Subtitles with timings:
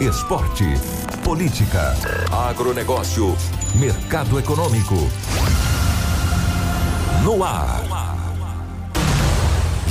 [0.00, 0.64] esporte,
[1.22, 1.94] política,
[2.48, 3.36] agronegócio,
[3.74, 4.94] mercado econômico.
[7.22, 7.82] No ar.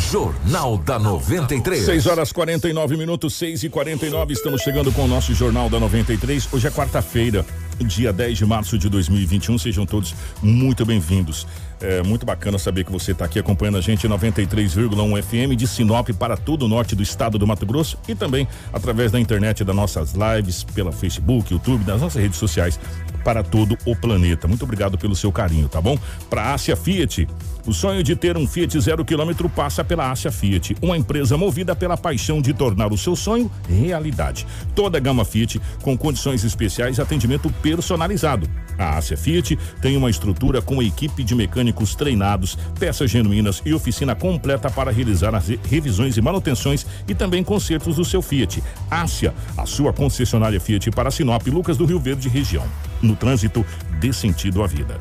[0.09, 1.85] Jornal da 93.
[1.85, 6.51] 6 horas 49 minutos, 6 e 49 Estamos chegando com o nosso Jornal da 93.
[6.51, 7.45] Hoje é quarta-feira,
[7.85, 9.57] dia 10 de março de 2021.
[9.57, 11.47] Sejam todos muito bem-vindos.
[11.81, 16.09] É muito bacana saber que você está aqui acompanhando a gente 93,1 FM de Sinop
[16.09, 19.75] para todo o norte do estado do Mato Grosso e também através da internet das
[19.75, 22.79] nossas lives, pela Facebook, YouTube, das nossas redes sociais
[23.23, 24.47] para todo o planeta.
[24.47, 25.97] Muito obrigado pelo seu carinho, tá bom?
[26.29, 27.27] Para Ásia Fiat,
[27.69, 31.75] o sonho de ter um Fiat zero quilômetro passa pela Ásia Fiat, uma empresa movida
[31.75, 34.47] pela paixão de tornar o seu sonho realidade.
[34.73, 38.49] Toda a gama Fiat com condições especiais e atendimento personalizado.
[38.75, 44.15] A Ásia Fiat tem uma estrutura com equipe de mecânicos treinados, peças genuínas e oficina
[44.15, 48.63] completa para realizar as revisões e manutenções e também consertos do seu Fiat.
[48.89, 52.65] Ásia, a sua concessionária Fiat para Sinop, Lucas do Rio Verde região.
[52.99, 53.63] No trânsito,
[53.99, 54.97] dê sentido à vida.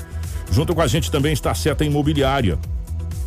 [0.51, 2.59] Junto com a gente também está a Seta Imobiliária.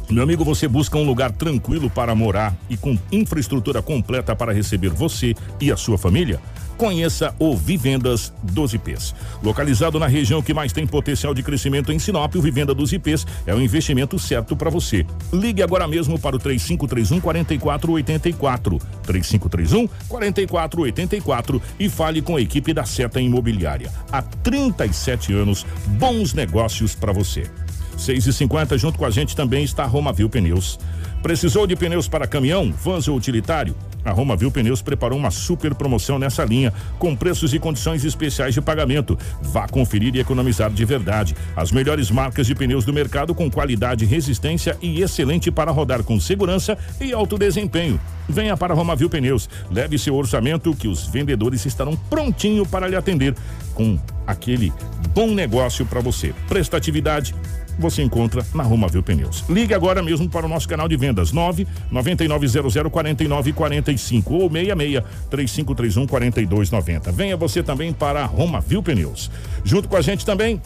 [0.10, 4.90] Meu amigo, você busca um lugar tranquilo para morar e com infraestrutura completa para receber
[4.90, 6.42] você e a sua família?
[6.82, 9.14] Conheça o Vivendas dos IPs.
[9.44, 13.28] Localizado na região que mais tem potencial de crescimento em Sinop, o Vivenda dos IPs
[13.46, 15.06] é o investimento certo para você.
[15.32, 18.80] Ligue agora mesmo para o 3531 4484.
[19.04, 23.92] 3531 4484 e fale com a equipe da Seta Imobiliária.
[24.12, 27.44] Há 37 anos, bons negócios para você.
[27.96, 30.80] 6 e 50 junto com a gente também está a Romavil Pneus.
[31.22, 33.76] Precisou de pneus para caminhão, vans ou utilitário?
[34.04, 38.62] A Romavil Pneus preparou uma super promoção nessa linha, com preços e condições especiais de
[38.62, 39.18] pagamento.
[39.42, 41.36] Vá conferir e economizar de verdade.
[41.56, 46.20] As melhores marcas de pneus do mercado com qualidade, resistência e excelente para rodar com
[46.20, 48.00] segurança e alto desempenho.
[48.28, 49.48] Venha para a Romavil Pneus.
[49.70, 53.36] Leve seu orçamento que os vendedores estarão prontinho para lhe atender
[53.76, 54.74] com aquele
[55.14, 56.34] bom negócio para você.
[56.48, 57.36] Prestatividade
[57.78, 59.44] você encontra na Romavil Pneus.
[59.50, 66.08] Ligue agora mesmo para o nosso canal de vendas 9 9900 4945 ou 66 3531
[66.08, 67.12] 4290.
[67.12, 69.30] Venha você também para a Romavil Pneus.
[69.64, 70.62] Junto com a gente também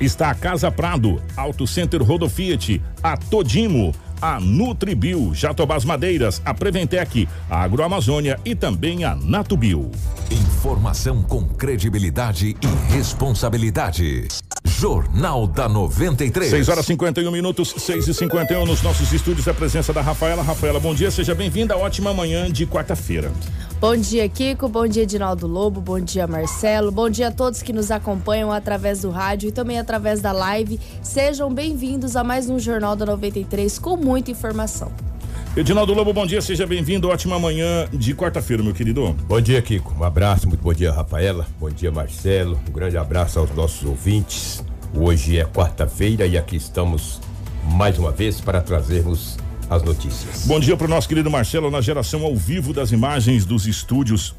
[0.00, 6.52] está a Casa Prado, Auto Center Rodo Fiat, a Todimo a Nutribio, Jatobás Madeiras, a
[6.52, 9.90] Preventec, a Agroamazônia e também a Natubio.
[10.30, 14.28] Informação com credibilidade e responsabilidade.
[14.80, 16.48] Jornal da 93.
[16.48, 19.46] 6 horas 51 minutos, 6 e 51 nos nossos estúdios.
[19.46, 20.42] A presença da Rafaela.
[20.42, 21.76] Rafaela, bom dia, seja bem-vinda.
[21.76, 23.30] Ótima manhã de quarta-feira.
[23.78, 24.70] Bom dia, Kiko.
[24.70, 25.82] Bom dia, Edinaldo Lobo.
[25.82, 26.90] Bom dia, Marcelo.
[26.90, 30.80] Bom dia a todos que nos acompanham através do rádio e também através da live.
[31.02, 34.90] Sejam bem-vindos a mais um Jornal da 93 com muita informação.
[35.54, 37.06] Edinaldo Lobo, bom dia, seja bem-vindo.
[37.08, 39.14] Ótima manhã de quarta-feira, meu querido.
[39.28, 39.94] Bom dia, Kiko.
[40.00, 41.46] Um abraço, muito bom dia, Rafaela.
[41.58, 42.58] Bom dia, Marcelo.
[42.66, 44.69] Um grande abraço aos nossos ouvintes.
[44.94, 47.20] Hoje é quarta-feira e aqui estamos
[47.62, 50.46] mais uma vez para trazermos as notícias.
[50.46, 54.34] Bom dia para o nosso querido Marcelo na geração ao vivo das imagens dos estúdios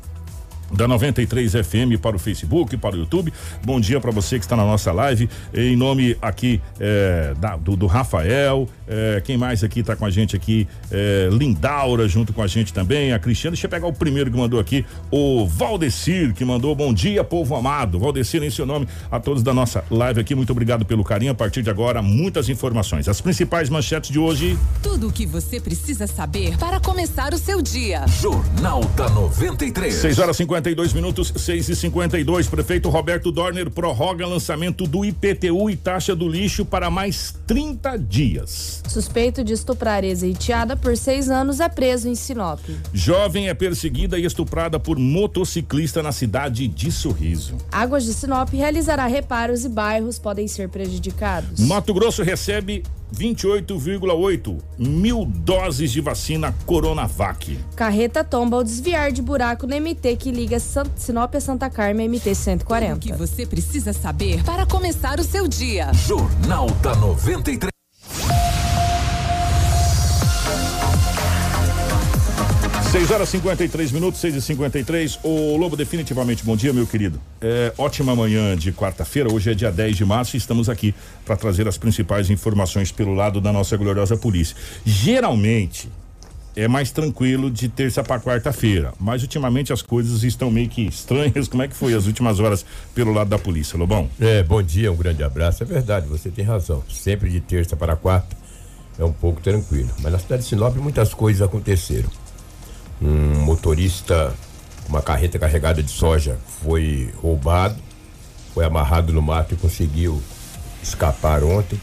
[0.73, 3.33] da 93 FM para o Facebook, para o YouTube.
[3.63, 5.29] Bom dia para você que está na nossa live.
[5.53, 10.09] Em nome aqui é, da, do, do, Rafael, é, quem mais aqui está com a
[10.09, 10.67] gente aqui?
[10.91, 13.13] É, Lindaura junto com a gente também.
[13.13, 16.93] A Cristiana, deixa eu pegar o primeiro que mandou aqui, o Valdecir, que mandou bom
[16.93, 17.99] dia, povo amado.
[17.99, 20.35] Valdecir, em seu nome, a todos da nossa live aqui.
[20.35, 21.31] Muito obrigado pelo carinho.
[21.31, 23.09] A partir de agora, muitas informações.
[23.09, 24.57] As principais manchetes de hoje.
[24.81, 28.05] Tudo o que você precisa saber para começar o seu dia.
[28.21, 29.93] Jornal da 93.
[29.93, 35.69] 6 horas 50 52 minutos, 6 e 52 Prefeito Roberto Dorner prorroga lançamento do IPTU
[35.69, 38.81] e taxa do lixo para mais 30 dias.
[38.87, 42.61] Suspeito de estuprar ex-enteada por seis anos é preso em Sinop.
[42.93, 47.57] Jovem é perseguida e estuprada por motociclista na cidade de Sorriso.
[47.69, 51.59] Águas de Sinop realizará reparos e bairros podem ser prejudicados.
[51.59, 57.57] Mato Grosso recebe 28,8 mil doses de vacina Coronavac.
[57.75, 62.35] Carreta tomba ao desviar de buraco na MT que liga Sinop a Santa Carmen MT
[62.35, 62.95] 140.
[62.95, 65.91] O que você precisa saber para começar o seu dia.
[65.93, 67.80] Jornal da 93.
[72.91, 77.21] 6 horas 53 minutos, 6 e 53 O Lobo, definitivamente bom dia, meu querido.
[77.39, 79.31] É, ótima manhã de quarta-feira.
[79.31, 80.93] Hoje é dia 10 de março e estamos aqui
[81.23, 84.57] para trazer as principais informações pelo lado da nossa gloriosa polícia.
[84.83, 85.87] Geralmente
[86.53, 91.47] é mais tranquilo de terça para quarta-feira, mas ultimamente as coisas estão meio que estranhas.
[91.47, 94.09] Como é que foi as últimas horas pelo lado da polícia, Lobão?
[94.19, 95.63] É, bom dia, um grande abraço.
[95.63, 96.83] É verdade, você tem razão.
[96.89, 98.35] Sempre de terça para quarta
[98.99, 99.89] é um pouco tranquilo.
[100.01, 102.09] Mas na cidade de Sinop muitas coisas aconteceram.
[103.01, 104.33] Um motorista,
[104.87, 107.75] uma carreta carregada de soja foi roubado,
[108.53, 110.21] foi amarrado no mato e conseguiu
[110.83, 111.79] escapar ontem.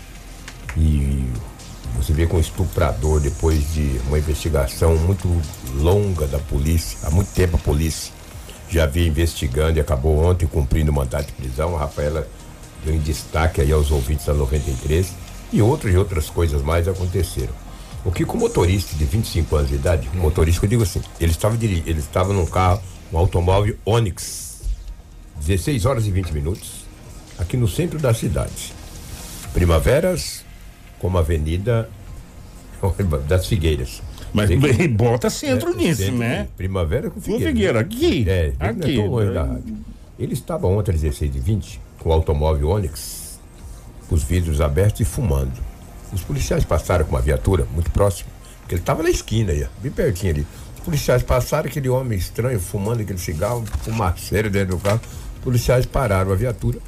[0.77, 1.29] E
[1.97, 5.29] você vê com um estuprador, depois de uma investigação muito
[5.75, 8.13] longa da polícia, há muito tempo a polícia
[8.71, 11.75] já vinha investigando e acabou ontem cumprindo o mandato de prisão.
[11.75, 12.29] A Rafaela
[12.85, 15.13] deu em destaque aí aos ouvintes da 93
[15.53, 17.55] e outras e outras coisas mais aconteceram.
[18.09, 21.03] O que com o motorista de 25 anos de idade, o motorista, eu digo assim,
[21.21, 22.81] ele estava dirigindo, ele estava num carro,
[23.13, 24.63] um automóvel Onix,
[25.45, 26.87] 16 horas e 20 minutos,
[27.39, 28.73] aqui no centro da cidade.
[29.53, 30.43] Primaveras,
[30.99, 31.91] como Avenida
[33.29, 34.03] das Figueiras.
[34.33, 36.49] Mas que- bota centro é, nisso, centro né?
[36.57, 37.51] Primavera com Com Figueira.
[37.51, 38.25] Figueira, aqui.
[38.27, 39.39] É, não é aqui.
[39.39, 39.77] rádio.
[40.19, 43.39] Ele estava ontem às 16 e 20 com o automóvel Onix,
[44.09, 45.53] com os vidros abertos e fumando.
[46.13, 49.93] Os policiais passaram com uma viatura muito próxima, porque ele estava na esquina aí, bem
[49.93, 50.47] pertinho ali.
[50.77, 55.01] Os policiais passaram, aquele homem estranho fumando aquele cigarro, fumaceiro dentro do carro.
[55.37, 56.79] Os policiais pararam a viatura.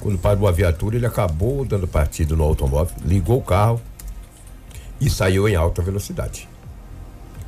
[0.00, 3.80] Quando parou a viatura, ele acabou dando partido no automóvel, ligou o carro
[5.00, 6.48] e saiu em alta velocidade.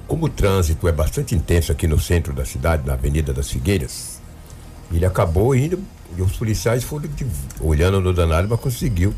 [0.06, 4.20] Como o trânsito é bastante intenso aqui no centro da cidade, na Avenida das Figueiras,
[4.92, 5.82] ele acabou indo
[6.16, 7.26] e os policiais foram de-
[7.60, 9.14] olhando no danado, mas conseguiu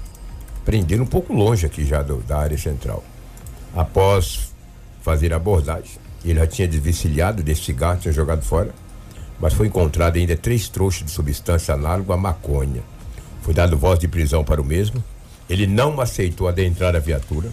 [0.66, 3.02] prender um pouco longe aqui já do- da área central.
[3.74, 4.52] Após
[5.00, 5.92] fazer a abordagem,
[6.24, 8.74] ele já tinha desvencilhado desse cigarro, tinha jogado fora,
[9.40, 12.82] mas foi encontrado ainda três trouxas de substância análoga à maconha.
[13.42, 15.02] Foi dado voz de prisão para o mesmo.
[15.48, 17.48] Ele não aceitou adentrar a viatura,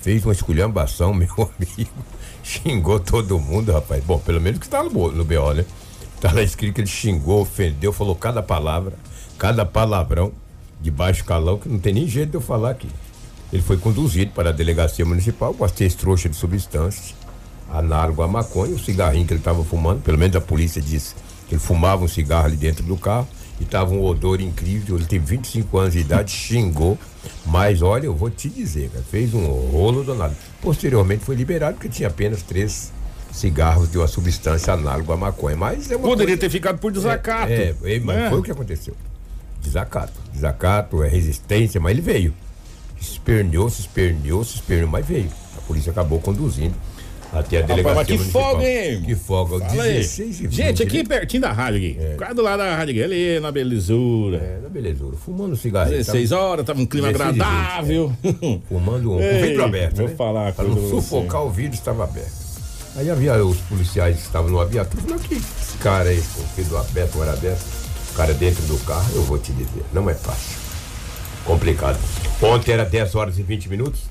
[0.00, 1.90] fez uma esculhambação, meu amigo,
[2.44, 4.04] xingou todo mundo, rapaz.
[4.04, 5.64] Bom, pelo menos que está no, no BO, né?
[6.20, 8.92] Tá lá escrito que ele xingou, ofendeu, falou cada palavra,
[9.36, 10.30] cada palavrão
[10.84, 12.88] de baixo calão, que não tem nem jeito de eu falar aqui.
[13.50, 17.14] Ele foi conduzido para a delegacia municipal com as três trouxas de substâncias,
[17.72, 21.14] análogo à maconha, o cigarrinho que ele estava fumando, pelo menos a polícia disse
[21.48, 23.26] que ele fumava um cigarro ali dentro do carro
[23.58, 24.96] e estava um odor incrível.
[24.96, 26.98] Ele tem 25 anos de idade, xingou,
[27.46, 30.34] mas olha, eu vou te dizer, cara, fez um rolo danado.
[30.60, 32.92] Posteriormente foi liberado porque tinha apenas três
[33.32, 35.56] cigarros de uma substância análoga à maconha.
[35.56, 37.50] Mas é uma Poderia coisa- ter ficado por desacato.
[37.50, 38.28] é, é, mas né?
[38.28, 38.94] foi o que aconteceu.
[39.64, 40.12] Desacato.
[40.32, 42.34] Desacato, é resistência, mas ele veio.
[43.00, 45.30] Esperneou, se esperneou, se esperneou, mas veio.
[45.58, 46.74] A polícia acabou conduzindo
[47.32, 48.42] até a delegacia que municipal.
[48.52, 49.02] folga, hein?
[49.02, 49.58] Que folga.
[49.66, 49.94] Fala aí.
[49.98, 51.04] 16 e 20, Gente, aqui né?
[51.04, 51.98] pertinho da rádio aqui.
[52.16, 54.36] Quase do lado da rádio aqui, ali na belezura.
[54.36, 55.16] É, na belezura.
[55.16, 55.90] Fumando cigarro.
[55.90, 58.12] 16 horas, tava um clima 16 20, agradável.
[58.68, 59.96] Fumando um, Ei, o vidro aberto.
[59.96, 60.14] vou né?
[60.14, 60.90] falar Para não pra você.
[60.90, 62.44] sufocar o vidro, estava aberto.
[62.96, 66.46] Aí havia os policiais que estavam no viatura falaram que esse cara aí, com o
[66.56, 67.83] vidro aberto, hora dessa, o
[68.14, 70.56] cara dentro do carro, eu vou te dizer, não é fácil.
[71.44, 71.98] Complicado.
[72.42, 74.02] Ontem era 10 horas e 20 minutos.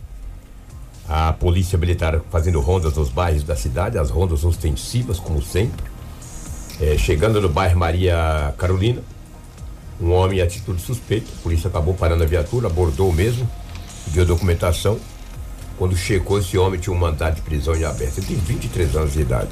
[1.07, 5.83] A polícia militar fazendo rondas nos bairros da cidade, as rondas ostensivas, como sempre.
[6.79, 9.01] É, chegando no bairro Maria Carolina,
[9.99, 11.27] um homem em atitude suspeita.
[11.39, 13.49] A polícia acabou parando a viatura, abordou o mesmo,
[14.07, 14.99] deu documentação.
[15.77, 18.19] Quando checou, esse homem tinha um mandado de prisão em aberto.
[18.19, 19.49] Ele tem 23 anos de idade.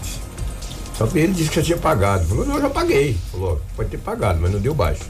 [1.01, 2.25] Só que ele disse que já tinha pagado.
[2.25, 3.17] Falou, não, eu já paguei.
[3.31, 5.03] Falou, pode ter pagado, mas não deu baixo.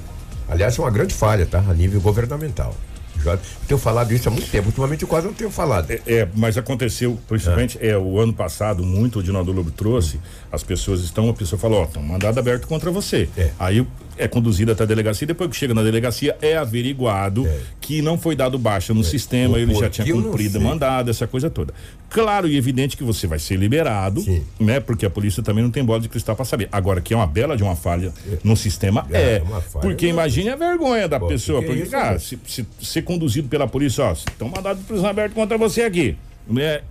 [0.48, 1.64] Aliás, é uma grande falha, tá?
[1.68, 2.76] A nível governamental.
[3.24, 4.68] Já tenho falado isso há muito tempo.
[4.68, 5.92] Ultimamente eu quase não tenho falado.
[5.92, 7.98] É, é, mas aconteceu, principalmente, é.
[7.98, 10.20] o ano passado, muito o Dinaldo Lobo trouxe,
[10.52, 13.30] as pessoas estão, a pessoa falou, ó, tem um mandado aberto contra você.
[13.38, 13.52] É.
[13.60, 13.86] Aí
[14.24, 17.60] é conduzido até a delegacia, depois que chega na delegacia, é averiguado É.
[17.80, 21.50] que não foi dado baixa no sistema, O ele já tinha cumprido mandado, essa coisa
[21.50, 21.74] toda.
[22.10, 24.44] Claro e evidente que você vai ser liberado, Sim.
[24.60, 24.80] né?
[24.80, 26.68] Porque a polícia também não tem bola de cristal para saber.
[26.72, 28.14] Agora, que é uma bela de uma falha
[28.44, 29.40] no sistema, É, é.
[29.40, 31.62] falha, porque imagine a vergonha da Pô, pessoa.
[31.62, 32.20] que que é Porque, isso, cara, né?
[32.20, 36.16] se, se ser conduzido pela polícia, ó, estão mandado de prisão aberta contra você aqui.
[36.58, 36.82] É,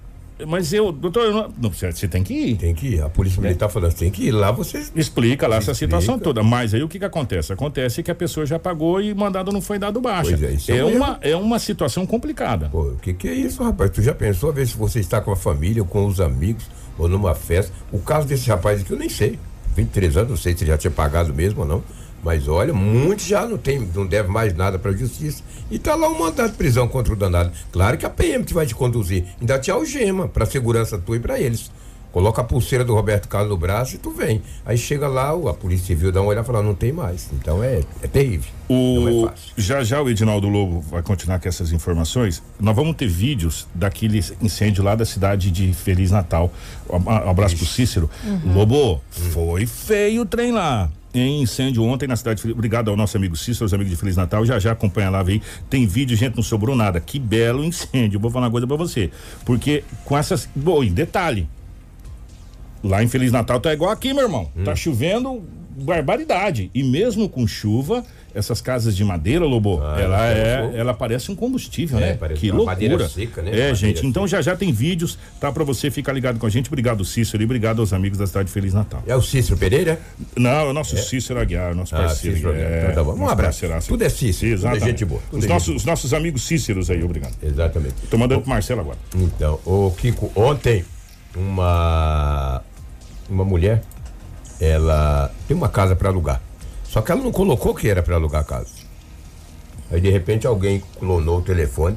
[0.46, 2.56] mas eu, doutor, eu não, não, você você tem que ir.
[2.56, 3.02] Tem que ir.
[3.02, 4.84] A polícia militar falando, tem que ir lá, você.
[4.94, 5.96] Explica lá essa Explica.
[6.00, 6.42] situação toda.
[6.42, 7.52] Mas aí o que que acontece?
[7.52, 10.30] Acontece que a pessoa já pagou e o mandado não foi dado baixa.
[10.30, 12.68] Pois é, isso é é, um uma, é uma situação complicada.
[12.68, 13.90] Pô, o que, que é isso, rapaz?
[13.90, 16.64] Tu já pensou a ver se você está com a família, com os amigos,
[16.98, 17.72] ou numa festa?
[17.92, 19.38] O caso desse rapaz aqui eu nem sei.
[19.76, 21.82] 23 anos, não sei se ele já tinha pagado mesmo ou não.
[22.22, 25.42] Mas olha, muitos já não tem, não deve mais nada para a justiça.
[25.70, 27.50] E tá lá um mandado de prisão contra o danado.
[27.72, 29.24] Claro que a PM que vai te conduzir.
[29.40, 31.70] Ainda te algema para segurança tua e para eles.
[32.12, 34.42] Coloca a pulseira do Roberto Carlos no braço e tu vem.
[34.66, 37.28] Aí chega lá, o- a Polícia Civil dá uma olhada e fala, não tem mais.
[37.32, 38.50] Então é, é terrível.
[38.68, 39.52] Não é O, fácil.
[39.56, 42.42] já já o Edinaldo Lobo vai continuar com essas informações.
[42.58, 46.52] Nós vamos ter vídeos daquele incêndio lá da cidade de Feliz Natal.
[46.90, 48.10] Um abraço pro Cícero.
[48.44, 50.90] Lobo, foi feio o trem lá.
[51.12, 52.54] Em incêndio ontem na cidade de Feliz.
[52.54, 54.46] Obrigado ao nosso amigo Cícero, os amigos de Feliz Natal.
[54.46, 55.42] Já já acompanha lá, vem.
[55.68, 57.00] Tem vídeo, gente, não sobrou nada.
[57.00, 58.20] Que belo incêndio.
[58.20, 59.10] Vou falar uma coisa pra você.
[59.44, 60.48] Porque com essas.
[60.54, 61.48] Bom, e detalhe.
[62.82, 64.50] Lá em Feliz Natal tá igual aqui, meu irmão.
[64.56, 64.64] Hum.
[64.64, 66.70] Tá chovendo barbaridade.
[66.74, 71.34] E mesmo com chuva, essas casas de madeira, Lobo, Ah, ela é, ela parece um
[71.36, 72.14] combustível, É, né?
[72.14, 72.74] parece que uma loucura.
[72.74, 73.48] madeira seca, né?
[73.48, 74.06] É, Madeira gente.
[74.06, 74.42] Então seca.
[74.42, 76.68] já já tem vídeos, tá para você ficar ligado com a gente.
[76.68, 79.02] Obrigado, Cícero, e obrigado aos amigos da cidade de Feliz Natal.
[79.06, 80.00] É o Cícero Pereira?
[80.36, 82.36] Não, é o nosso Cícero Aguiar, nosso Ah, parceiro.
[82.36, 83.12] Cícero é, Então tá bom.
[83.12, 83.60] Um nosso abraço.
[83.60, 83.88] parceiraço.
[83.88, 84.84] Tudo é Cícero, tudo é Exatamente.
[84.84, 87.34] gente boa, tudo Os é nossos, gente os nossos amigos Cíceros aí, obrigado.
[87.42, 87.94] Exatamente.
[88.10, 88.98] Tô mandando pro Marcelo agora.
[89.16, 90.84] Então, o Kiko, ontem,
[91.36, 92.62] uma
[93.28, 93.82] uma mulher,
[94.60, 96.40] ela tem uma casa para alugar.
[96.90, 98.72] Só que ela não colocou que era para alugar a casa.
[99.92, 101.96] Aí de repente alguém clonou o telefone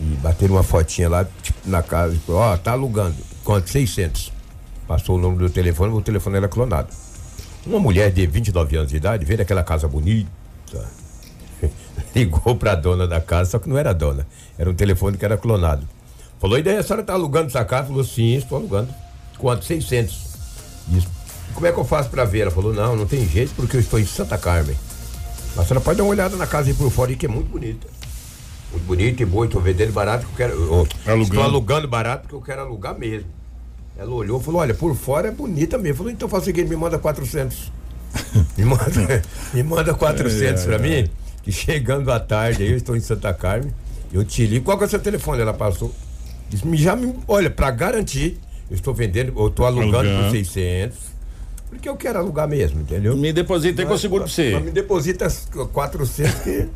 [0.00, 3.16] e bateram uma fotinha lá tipo, na casa, tipo, ó, tá alugando.
[3.44, 3.68] Quanto?
[3.68, 4.32] 600.
[4.88, 6.88] Passou o número do telefone, o telefone era clonado.
[7.66, 10.30] Uma mulher de 29 anos de idade, vendo aquela casa bonita,
[12.16, 14.26] ligou pra dona da casa, só que não era a dona,
[14.58, 15.86] era um telefone que era clonado.
[16.38, 17.88] Falou, e daí a senhora tá alugando essa casa?
[17.88, 18.88] Falou, sim, estou alugando.
[19.36, 19.62] Quanto?
[19.62, 20.30] 600.
[20.88, 21.06] Disse,
[21.54, 22.40] como é que eu faço pra ver?
[22.40, 24.76] Ela falou, não, não tem jeito porque eu estou em Santa Carmen.
[25.56, 27.48] Mas a senhora pode dar uma olhada na casa aí por fora que é muito
[27.48, 27.86] bonita.
[28.70, 30.52] Muito bonita e boa, estou vendendo barato que eu quero.
[30.52, 30.74] eu
[31.06, 31.22] Alugando.
[31.22, 33.26] Estou alugando barato porque eu quero alugar mesmo.
[33.98, 35.98] Ela olhou e falou, olha, por fora é bonita mesmo.
[35.98, 37.72] Falou, então faz o seguinte, me manda 400.
[38.56, 41.08] me manda, me manda 400 pra mim,
[41.42, 43.72] que chegando à tarde aí, eu estou em Santa Carmen,
[44.12, 45.40] eu te ligo, qual que é o seu telefone?
[45.42, 45.94] Ela passou.
[46.48, 48.40] Disse, já me, olha, pra garantir,
[48.70, 50.24] eu estou vendendo, eu estou alugando Alugando.
[50.24, 50.98] por 600,
[51.70, 53.16] porque eu quero alugar mesmo, entendeu?
[53.16, 54.50] Me deposita aí que eu seguro pra você.
[54.52, 56.68] Mas me deposita as 400 que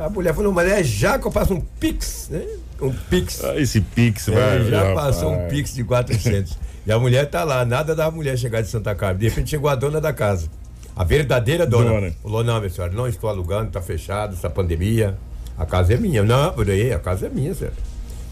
[0.00, 2.44] a mulher falou, mas é já que eu faço um pix, né?
[2.80, 3.42] Um pix.
[3.44, 4.64] Ah, Esse Pix, É, vai.
[4.70, 5.16] já rapaz.
[5.16, 6.56] passou um pix de 400.
[6.86, 9.18] e a mulher tá lá, nada da mulher chegar de Santa Carmen.
[9.18, 10.48] De repente chegou a dona da casa.
[10.94, 11.90] A verdadeira dona.
[11.90, 12.12] Dona.
[12.22, 15.16] Falou: não, minha senhora, não estou alugando, tá fechado, essa pandemia.
[15.56, 16.22] A casa é minha.
[16.22, 17.76] Não, por aí, a casa é minha, senhora.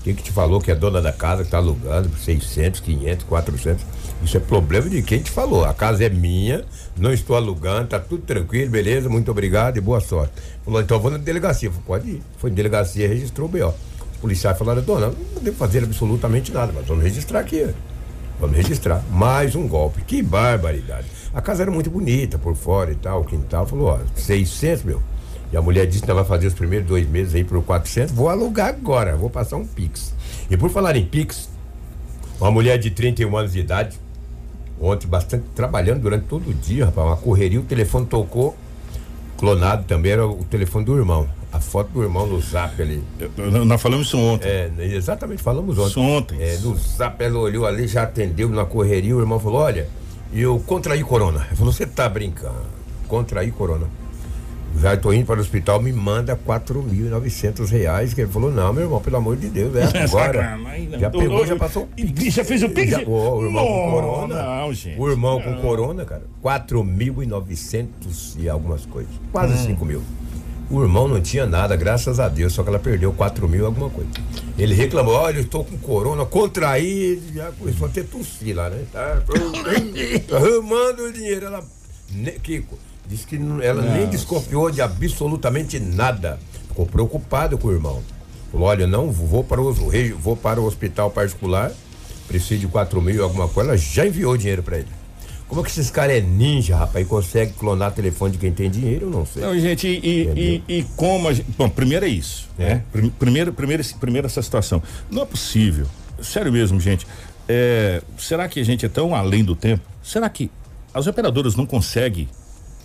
[0.06, 3.24] Quem que te falou que é dona da casa que tá alugando por 600, 500,
[3.24, 3.84] 400?
[4.22, 5.64] Isso é problema de quem te falou.
[5.64, 6.64] A casa é minha,
[6.96, 10.32] não estou alugando, tá tudo tranquilo, beleza, muito obrigado e boa sorte.
[10.64, 11.68] Falou, então vou na delegacia.
[11.72, 12.22] Falei, pode ir.
[12.38, 13.70] Foi na delegacia, registrou o B.O.
[14.12, 17.68] Os policiais falaram, dona, não devo fazer absolutamente nada, mas vamos registrar aqui.
[18.38, 19.02] Vamos registrar.
[19.10, 20.02] Mais um golpe.
[20.02, 21.08] Que barbaridade.
[21.34, 23.66] A casa era muito bonita por fora e tal, o quintal.
[23.66, 25.02] Falou, ó, 600, meu.
[25.52, 28.12] E a mulher disse que vai fazer os primeiros dois meses aí por 400.
[28.12, 30.14] Vou alugar agora, vou passar um Pix.
[30.50, 31.48] E por falar em Pix,
[32.40, 33.98] uma mulher de 31 anos de idade,
[34.80, 38.56] ontem bastante trabalhando durante todo o dia, rapaz, uma correria, o telefone tocou,
[39.36, 41.28] clonado também, era o telefone do irmão.
[41.52, 43.02] A foto do irmão no zap ali.
[43.64, 44.46] Nós falamos isso ontem.
[44.46, 45.88] É, exatamente, falamos ontem.
[45.88, 46.42] Isso ontem.
[46.42, 49.88] É, no zap ela olhou ali, já atendeu na correria, o irmão falou, olha,
[50.32, 51.46] eu contraí corona.
[51.46, 52.66] Ele falou, você tá brincando,
[53.08, 53.86] contraí corona.
[54.80, 58.12] Já estou indo para o hospital, me manda 4.900 reais.
[58.14, 60.56] Que ele falou, não, meu irmão, pelo amor de Deus, é agora.
[60.56, 60.98] Não.
[60.98, 62.90] Já pegou, já passou o e- e já fez o Pix?
[62.90, 64.42] Já, o irmão com Não, corona.
[64.60, 65.00] não, gente.
[65.00, 69.12] O irmão com corona, cara, 4.900 e algumas coisas.
[69.32, 69.66] Quase Hum.
[69.66, 70.02] 5 mil.
[70.68, 73.66] O irmão não tinha nada, graças a Deus, só que ela perdeu 4 mil e
[73.66, 74.10] alguma coisa.
[74.58, 78.82] Ele reclamou, olha, eu estou com corona, contraí, já começou a ter tossir lá, né?
[78.92, 79.22] Tá,
[80.36, 81.46] arrumando o dinheiro.
[81.46, 81.62] Ela,
[82.12, 82.76] ne- Kiko,
[83.08, 86.38] disse que não- ela nem desconfiou de absolutamente nada.
[86.68, 88.02] Ficou preocupado com o irmão.
[88.52, 89.72] Falou, olha, não vou para o,
[90.18, 91.72] vou para o hospital particular,
[92.28, 94.88] preciso de 4 mil alguma coisa, ela já enviou dinheiro para ele.
[95.48, 98.68] Como é que esses caras é ninja, rapaz, e consegue clonar telefone de quem tem
[98.68, 99.06] dinheiro?
[99.06, 99.42] Eu não sei.
[99.42, 101.46] Não, gente, e, e, e como a gente.
[101.56, 102.48] Bom, primeiro é isso.
[102.58, 102.64] É.
[102.74, 102.82] Né?
[102.90, 104.82] Prim- Primeiro, primeiro, primeiro essa situação.
[105.08, 105.86] Não é possível.
[106.20, 107.06] Sério mesmo, gente.
[107.48, 109.84] É, será que a gente é tão além do tempo?
[110.02, 110.50] Será que
[110.92, 112.28] as operadoras não conseguem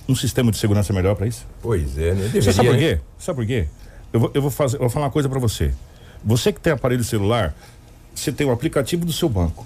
[0.08, 1.46] um sistema de segurança melhor para isso?
[1.62, 2.30] Pois é, né?
[2.34, 2.80] Você sabe por né?
[2.80, 3.02] quê?
[3.18, 3.68] Sabe por quê?
[4.14, 5.74] Eu vou, eu vou fazer, eu vou falar uma coisa para você.
[6.24, 7.56] Você que tem aparelho celular,
[8.14, 9.66] você tem o aplicativo do seu banco,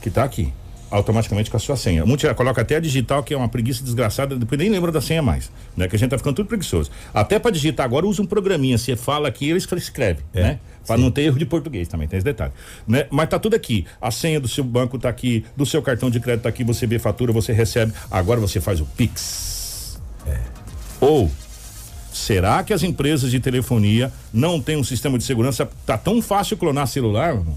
[0.00, 0.52] que tá aqui,
[0.90, 2.04] automaticamente com a sua senha.
[2.04, 5.00] Muitos já colocam até a digital, que é uma preguiça desgraçada, depois nem lembra da
[5.00, 5.88] senha mais, né?
[5.88, 6.90] Que a gente tá ficando tudo preguiçoso.
[7.12, 10.58] Até para digitar agora usa um programinha, você fala aqui, ele escreve, né?
[10.86, 12.52] Para não ter erro de português também, tem esse detalhe,
[12.86, 13.06] né?
[13.10, 13.86] Mas tá tudo aqui.
[14.00, 16.86] A senha do seu banco tá aqui, do seu cartão de crédito tá aqui, você
[16.86, 17.92] vê fatura, você recebe.
[18.10, 19.57] Agora você faz o Pix.
[21.00, 21.30] Ou
[22.12, 25.68] será que as empresas de telefonia não têm um sistema de segurança?
[25.86, 27.56] Tá tão fácil clonar celular, irmão,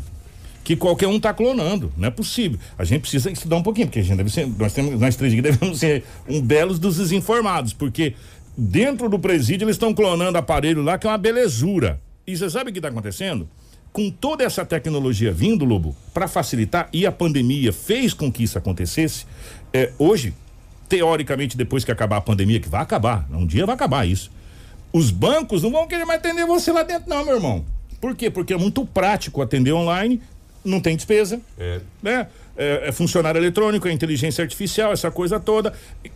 [0.64, 1.92] que qualquer um tá clonando.
[1.98, 2.60] Não é possível.
[2.78, 5.34] A gente precisa estudar um pouquinho, porque a gente deve ser, nós temos, nós três
[5.34, 8.14] aqui devemos ser um belos dos desinformados, porque
[8.58, 12.00] dentro do presídio eles estão clonando aparelho lá que é uma belezura.
[12.26, 13.50] E você sabe o que está acontecendo?
[13.92, 18.58] Com toda essa tecnologia vindo, Lobo, para facilitar, e a pandemia fez com que isso
[18.58, 19.26] acontecesse,
[19.74, 20.34] é, hoje,
[20.92, 24.30] teoricamente, depois que acabar a pandemia, que vai acabar, um dia vai acabar isso,
[24.92, 27.64] os bancos não vão querer mais atender você lá dentro, não, meu irmão.
[28.02, 28.30] Por quê?
[28.30, 30.22] Porque é muito prático atender online,
[30.66, 31.80] não tem despesa, É.
[32.04, 32.28] né?
[32.58, 35.72] É, é funcionário eletrônico, é inteligência artificial, essa coisa toda.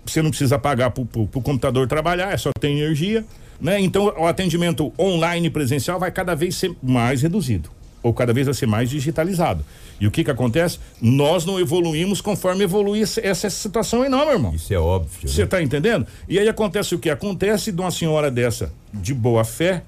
[0.05, 3.24] Você não precisa pagar pro, pro computador trabalhar, é só ter energia,
[3.62, 3.79] né?
[3.79, 7.70] Então o atendimento online presencial vai cada vez ser mais reduzido,
[8.03, 9.63] ou cada vez vai ser mais digitalizado.
[9.99, 10.79] E o que que acontece?
[11.01, 14.53] Nós não evoluímos conforme evolui essa, situação aí não, meu irmão.
[14.53, 15.29] Isso é óbvio.
[15.29, 15.47] Você né?
[15.47, 16.05] tá entendendo?
[16.27, 17.09] E aí acontece o que?
[17.09, 19.83] Acontece de uma senhora dessa, de boa fé,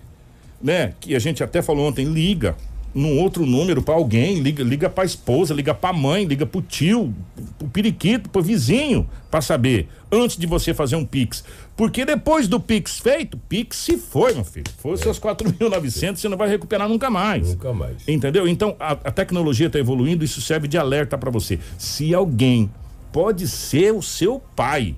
[0.61, 0.93] né?
[0.99, 2.55] Que a gente até falou ontem, liga
[2.93, 7.13] num outro número para alguém, liga, liga para esposa, liga para mãe, liga pro tio,
[7.57, 11.43] pro periquito, pro vizinho, para saber antes de você fazer um pix.
[11.75, 14.65] Porque depois do pix feito, pix se foi, meu filho.
[14.77, 17.49] Foi os seus 4.900, você não vai recuperar nunca mais.
[17.49, 18.07] Nunca mais.
[18.07, 18.47] Entendeu?
[18.47, 21.59] Então a, a tecnologia está evoluindo, isso serve de alerta para você.
[21.77, 22.69] Se alguém
[23.11, 24.95] pode ser o seu pai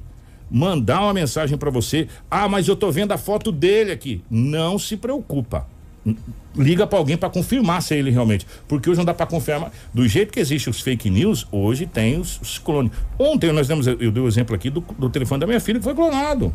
[0.50, 4.24] mandar uma mensagem para você, ah, mas eu tô vendo a foto dele aqui.
[4.30, 5.68] Não se preocupa.
[6.56, 9.72] Liga para alguém para confirmar se é ele realmente, porque hoje não dá para confirmar.
[9.94, 12.92] Do jeito que existe os fake news, hoje tem os, os clones.
[13.18, 15.84] Ontem nós demos, eu dei o exemplo aqui do, do telefone da minha filha que
[15.84, 16.54] foi clonado.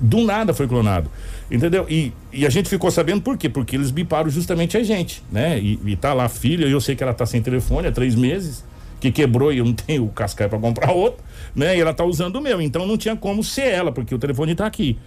[0.00, 1.10] Do nada foi clonado.
[1.50, 1.86] Entendeu?
[1.88, 3.48] E, e a gente ficou sabendo por quê?
[3.48, 5.58] Porque eles biparam justamente a gente, né?
[5.58, 8.14] E, e tá lá a filha, eu sei que ela tá sem telefone há três
[8.14, 8.64] meses,
[9.00, 11.22] que quebrou e eu não tenho o cascaio para comprar outro,
[11.54, 11.76] né?
[11.76, 12.60] E ela tá usando o meu.
[12.60, 14.98] Então não tinha como ser ela, porque o telefone tá aqui.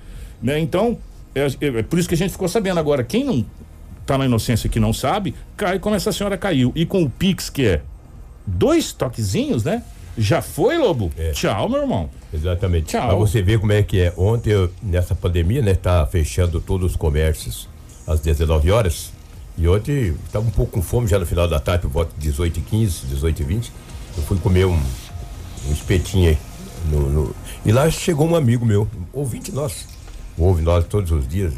[0.42, 0.60] Né?
[0.60, 0.98] Então,
[1.36, 3.04] é, é- é por isso que a gente ficou sabendo agora.
[3.04, 3.46] Quem não
[4.10, 6.72] tá na inocência que não sabe, cai como essa senhora caiu.
[6.76, 7.82] E com o Pix, que é
[8.46, 9.84] dois toquezinhos, né?
[10.18, 11.12] Já foi, Lobo?
[11.16, 11.30] É.
[11.32, 12.10] Tchau, meu irmão.
[12.34, 12.88] Exatamente.
[12.88, 13.08] Tchau.
[13.08, 14.12] Pra você ver como é que é.
[14.18, 17.70] Ontem, eu, nessa pandemia, né, tá fechando todos os comércios
[18.08, 19.12] às 19 horas.
[19.56, 22.22] E ontem estava um pouco com fome já no final da tarde, por volta de
[22.30, 23.72] 18 e 15, 18 e 20.
[24.18, 24.74] Eu fui comer um,
[25.68, 26.38] um espetinho aí.
[26.90, 29.86] no- no- e lá chegou um amigo meu, um ouvinte nosso.
[30.38, 31.54] Ouve nós todos os dias.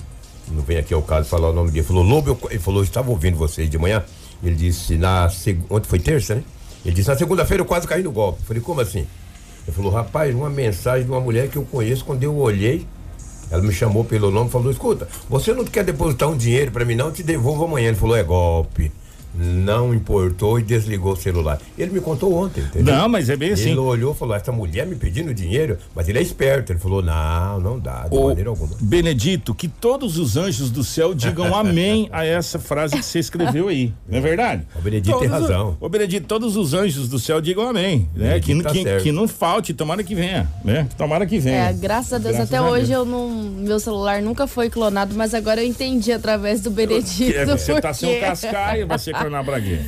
[0.48, 1.86] Não vem aqui ao caso falar o nome dele.
[1.86, 4.04] Falou, Lobo, ele falou, estava ouvindo vocês de manhã.
[4.44, 5.30] Ele disse, na
[5.70, 6.44] ontem foi terça, né?
[6.84, 8.40] Ele disse, na segunda-feira eu quase caí no golpe.
[8.42, 9.08] Eu falei, como assim?
[9.68, 12.88] Ele falou, rapaz, uma mensagem de uma mulher que eu conheço, quando eu olhei,
[13.52, 16.84] ela me chamou pelo nome e falou, escuta, você não quer depositar um dinheiro pra
[16.86, 17.08] mim não?
[17.08, 17.90] Eu te devolvo amanhã.
[17.90, 18.92] Ele falou, é golpe.
[19.34, 21.60] Não importou e desligou o celular.
[21.78, 22.96] Ele me contou ontem, entendeu?
[22.96, 23.70] Não, mas é bem assim.
[23.72, 26.72] Ele olhou e falou, essa mulher me pedindo dinheiro, mas ele é esperto.
[26.72, 28.76] Ele falou, não, não dá, de Ô, maneira alguma.
[28.82, 33.68] Benedito, que todos os anjos do céu digam amém a essa frase que você escreveu
[33.68, 33.94] aí.
[34.08, 34.64] Não é verdade?
[34.76, 35.78] O Benedito tem Todos os- razão.
[35.80, 38.10] Ô, Benedito, todos os anjos do céu digam amém.
[38.16, 38.40] Né?
[38.40, 40.50] Que, Benedito tá que, que não falte, tomara que venha.
[40.64, 40.88] Né?
[40.98, 41.70] Tomara que venha.
[41.70, 43.00] É, graças a Deus, Graças até a hoje Deus.
[43.00, 43.30] eu não.
[43.62, 47.12] Meu celular nunca foi clonado, mas agora eu entendi através do Benedito.
[47.16, 49.00] Que é, você tá sem um cascaio, vai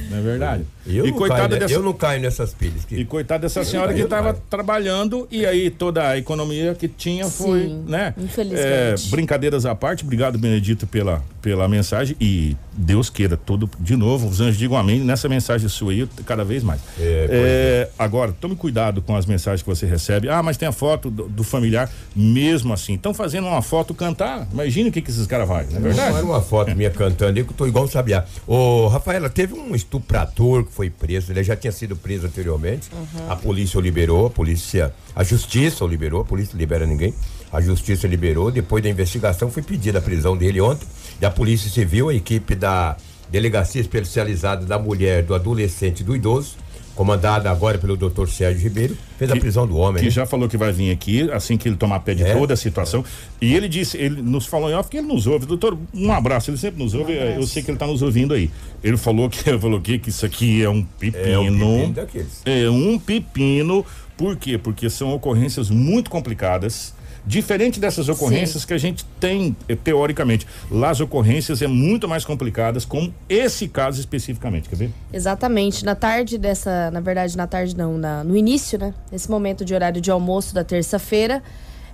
[0.10, 0.65] não é verdade?
[0.86, 1.74] Eu, e não coitada caio, dessa.
[1.74, 2.86] eu não caio nessas pilhas.
[2.86, 2.96] Que...
[2.96, 7.30] E coitada dessa senhora caio, que estava trabalhando e aí toda a economia que tinha
[7.30, 8.13] foi, Sim, né?
[8.17, 8.65] infelizmente.
[8.65, 14.28] É, brincadeiras à parte, obrigado Benedito pela, pela mensagem e Deus queira todo de novo,
[14.28, 16.82] os anjos digam amém nessa mensagem sua aí cada vez mais.
[17.00, 20.30] É, pois É, agora, tome cuidado com as mensagens que você recebe.
[20.30, 22.96] Ah, mas tem a foto do, do familiar, mesmo assim.
[22.96, 24.48] Estão fazendo uma foto cantar.
[24.52, 26.17] Imagina o que, que esses caras fazem, não é Não verdade?
[26.17, 28.26] era uma foto minha cantando aí que eu tô igual um sabiá.
[28.48, 32.90] Ô, Rafaela, teve um estuprador que foi preso, ele já tinha sido preso anteriormente.
[33.30, 37.14] A polícia o liberou, a polícia, a justiça o liberou, a polícia libera ninguém.
[37.52, 40.88] A justiça liberou, depois da investigação foi pedida a prisão dele ontem.
[41.22, 42.98] E a Polícia Civil, a equipe da
[43.30, 46.56] Delegacia Especializada da Mulher, do Adolescente e do Idoso,
[46.96, 50.00] comandada agora pelo doutor Sérgio Ribeiro, fez a Que- prisão do homem.
[50.00, 50.12] que né?
[50.12, 52.34] já falou que vai vir aqui assim que ele tomar pé de É.
[52.36, 53.04] toda a situação.
[53.42, 55.46] E ele disse, ele nos falou em off que ele nos ouve.
[55.46, 57.14] Doutor, um abraço, ele sempre nos ouve.
[57.14, 58.50] Eu sei que ele está nos ouvindo aí.
[58.84, 61.24] Ele falou que falou que, que isso aqui é um pepino.
[61.26, 62.42] É um pepino daqueles.
[62.46, 63.86] É um pepino.
[64.16, 64.58] Por quê?
[64.58, 66.94] Porque são ocorrências muito complicadas.
[67.26, 70.46] Diferente dessas ocorrências que a gente tem, eh, teoricamente.
[70.70, 74.68] Lá as ocorrências é muito mais complicadas, como esse caso especificamente.
[74.68, 74.92] Quer ver?
[75.12, 75.86] Exatamente.
[75.86, 76.92] Na tarde dessa.
[76.92, 78.94] Na verdade, na tarde não, na- no início, né?
[79.12, 81.42] Nesse momento de horário de almoço da terça-feira.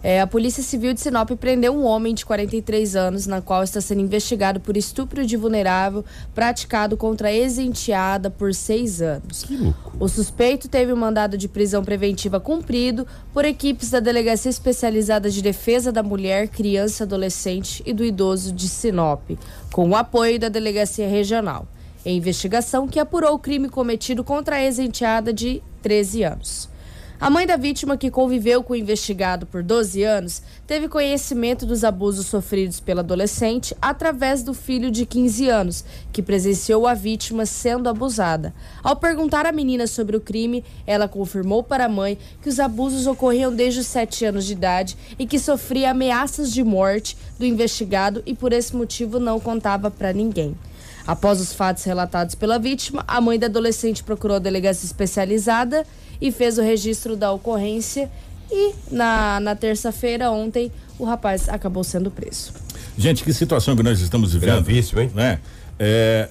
[0.02, 3.82] É, a Polícia Civil de Sinop prendeu um homem de 43 anos, na qual está
[3.82, 9.46] sendo investigado por estupro de vulnerável praticado contra a ex-enteada por seis anos.
[10.00, 15.42] O suspeito teve um mandado de prisão preventiva cumprido por equipes da Delegacia Especializada de
[15.42, 19.32] Defesa da Mulher, Criança, Adolescente e do Idoso de Sinop,
[19.74, 21.68] com o apoio da Delegacia Regional.
[22.06, 26.70] em investigação que apurou o crime cometido contra a ex-enteada de 13 anos.
[27.22, 31.84] A mãe da vítima, que conviveu com o investigado por 12 anos, teve conhecimento dos
[31.84, 37.90] abusos sofridos pela adolescente através do filho de 15 anos, que presenciou a vítima sendo
[37.90, 38.54] abusada.
[38.82, 43.06] Ao perguntar à menina sobre o crime, ela confirmou para a mãe que os abusos
[43.06, 48.24] ocorriam desde os 7 anos de idade e que sofria ameaças de morte do investigado
[48.26, 50.56] e por esse motivo não contava para ninguém.
[51.10, 55.84] Após os fatos relatados pela vítima, a mãe da adolescente procurou a delegacia especializada
[56.22, 58.12] e fez o registro da ocorrência.
[58.52, 62.54] E na, na terça-feira, ontem, o rapaz acabou sendo preso.
[62.96, 64.64] Gente, que situação que nós estamos vivendo.
[64.64, 65.10] Gravíssimo, hein?
[65.16, 65.40] Né?
[65.80, 66.30] É,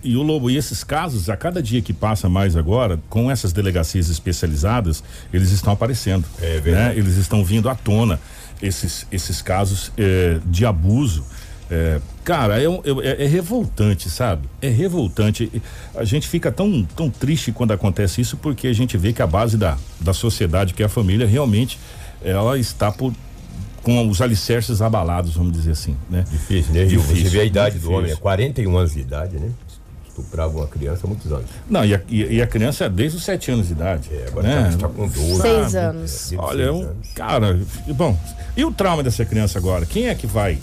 [0.00, 3.52] e o Lobo, e esses casos, a cada dia que passa mais agora, com essas
[3.52, 5.02] delegacias especializadas,
[5.34, 6.24] eles estão aparecendo.
[6.40, 6.94] É verdade.
[6.94, 6.98] Né?
[7.00, 8.20] Eles estão vindo à tona,
[8.62, 11.24] esses, esses casos é, de abuso.
[11.68, 14.48] É, cara, é, é- é revoltante, sabe?
[14.62, 15.50] É revoltante.
[15.96, 19.26] A gente fica tão, tão triste quando acontece isso, porque a gente vê que a
[19.26, 21.76] base da, da sociedade, que é a família, realmente
[22.22, 23.12] ela está por,
[23.82, 26.24] com os alicerces abalados, vamos dizer assim, né?
[26.30, 27.00] Difícil, né, Gil?
[27.00, 27.98] Você Difícil, vê a idade do difícil.
[27.98, 29.50] homem, é 41 anos de idade, né?
[30.08, 31.46] Estuprava uma criança há muitos anos.
[31.68, 34.08] Não, e a, e- a criança é desde os sete anos de idade.
[34.12, 34.68] É, agora né?
[34.68, 35.40] está com 12.
[35.40, 35.76] Seis Sabe?
[35.78, 36.10] anos.
[36.30, 37.08] Desde Olha, seis um, anos.
[37.12, 38.16] cara, bom,
[38.56, 39.84] e o trauma dessa criança agora?
[39.84, 40.58] Quem é que vai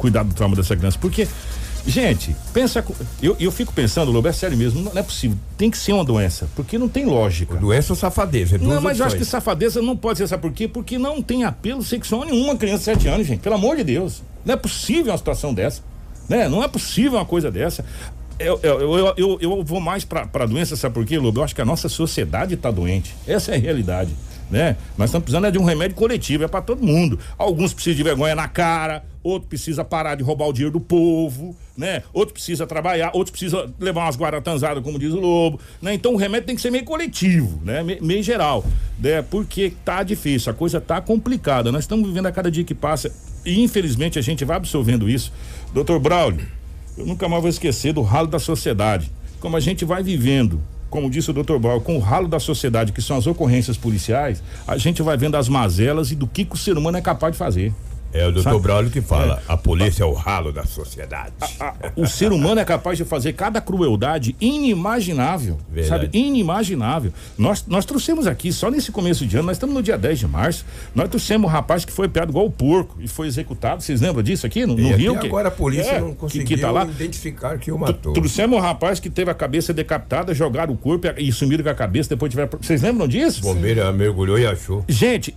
[0.00, 0.98] cuidar do trauma dessa criança?
[0.98, 1.28] Porque,
[1.86, 2.84] gente, pensa,
[3.22, 6.04] eu, eu fico pensando, Lobo, é sério mesmo, não é possível, tem que ser uma
[6.04, 7.54] doença, porque não tem lógica.
[7.56, 8.56] Doença ou safadeza?
[8.56, 9.28] é Não, mas eu acho que opções.
[9.28, 10.66] safadeza não pode ser, sabe por quê?
[10.66, 13.40] Porque não tem apelo sexual nenhuma criança de 7 anos, gente.
[13.40, 14.22] Pelo amor de Deus.
[14.44, 15.82] Não é possível uma situação dessa.
[16.28, 16.48] Né?
[16.48, 17.84] Não é possível uma coisa dessa.
[18.38, 21.40] Eu, eu, eu, eu, vou mais pra, pra doença, sabe por quê, Lobo?
[21.40, 23.14] Eu acho que a nossa sociedade tá doente.
[23.26, 24.14] Essa é a realidade.
[24.50, 24.76] Né?
[24.98, 27.18] Nós estamos precisando é de um remédio coletivo, é para todo mundo.
[27.38, 31.54] Alguns precisam de vergonha na cara, outro precisa parar de roubar o dinheiro do povo,
[31.76, 32.02] né?
[32.12, 35.94] Outro precisa trabalhar, outro precisa levar umas guaratanzadas, como diz o Lobo, né?
[35.94, 37.82] Então o remédio tem que ser meio coletivo, né?
[37.84, 38.64] Me- Meio geral,
[38.98, 39.22] né?
[39.22, 41.70] Porque tá difícil, a coisa tá complicada.
[41.70, 43.12] Nós estamos vivendo a cada dia que passa
[43.46, 45.32] e infelizmente a gente vai absorvendo isso.
[45.72, 46.44] Doutor Braulio,
[46.98, 49.12] eu nunca mais vou esquecer do ralo da sociedade.
[49.38, 50.60] Como a gente vai vivendo,
[50.90, 54.42] como disse o doutor Braulio, com o ralo da sociedade, que são as ocorrências policiais,
[54.66, 57.32] a gente vai vendo as mazelas e do que, que o ser humano é capaz
[57.32, 57.72] de fazer.
[58.12, 58.60] É o doutor?
[58.60, 61.32] Braulio que fala, a polícia é o ralo da sociedade.
[61.60, 66.04] A- o ser humano é capaz de fazer cada crueldade inimaginável, Verdade.
[66.06, 66.18] sabe?
[66.18, 67.12] Inimaginável.
[67.38, 70.26] Nós, nós trouxemos aqui, só nesse começo de ano, nós estamos no dia 10 de
[70.26, 73.82] março, nós trouxemos um rapaz que foi peado igual o porco e foi executado.
[73.82, 75.18] Vocês lembram disso aqui no, no Rio?
[75.18, 76.84] que- agora a polícia É, não que- conseguiu que tá lá.
[76.84, 78.12] identificar que o matou.
[78.12, 81.70] Trouxemos um rapaz que teve a cabeça decapitada, jogaram o corpo e, e sumiram com
[81.70, 82.50] a cabeça, depois tiveram.
[82.60, 83.40] Vocês lembram disso?
[83.48, 84.84] O bombeiro mergulhou e achou.
[84.88, 85.34] Gente,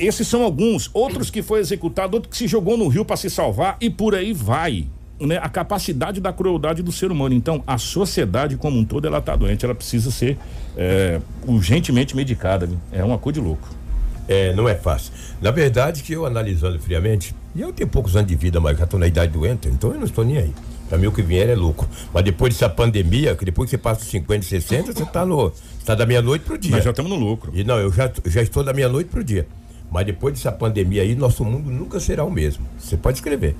[0.00, 0.90] esses são alguns.
[0.92, 4.14] Outros que foi executado, outro que se jogou no rio para se salvar e por
[4.14, 4.86] aí vai.
[5.20, 5.36] Né?
[5.36, 7.34] A capacidade da crueldade do ser humano.
[7.34, 9.64] Então, a sociedade como um todo, ela tá doente.
[9.64, 10.38] Ela precisa ser
[10.76, 12.68] é, urgentemente medicada.
[12.90, 13.68] É uma coisa de louco.
[14.26, 15.12] É, não é fácil.
[15.42, 18.84] Na verdade, que eu analisando friamente, e eu tenho poucos anos de vida, mas já
[18.84, 20.54] estou na idade doente, então eu não estou nem aí.
[20.88, 21.88] Pra mim o que vier é lucro.
[22.12, 25.50] Mas depois dessa pandemia, que depois que você passa os 50, 60, você tá no.
[25.50, 26.72] Você tá da meia-noite pro dia.
[26.72, 27.52] Nós já estamos no lucro.
[27.54, 29.46] E não, eu já, já estou da meia-noite pro dia.
[29.90, 32.64] Mas depois dessa pandemia aí, nosso mundo nunca será o mesmo.
[32.78, 33.56] Você pode escrever.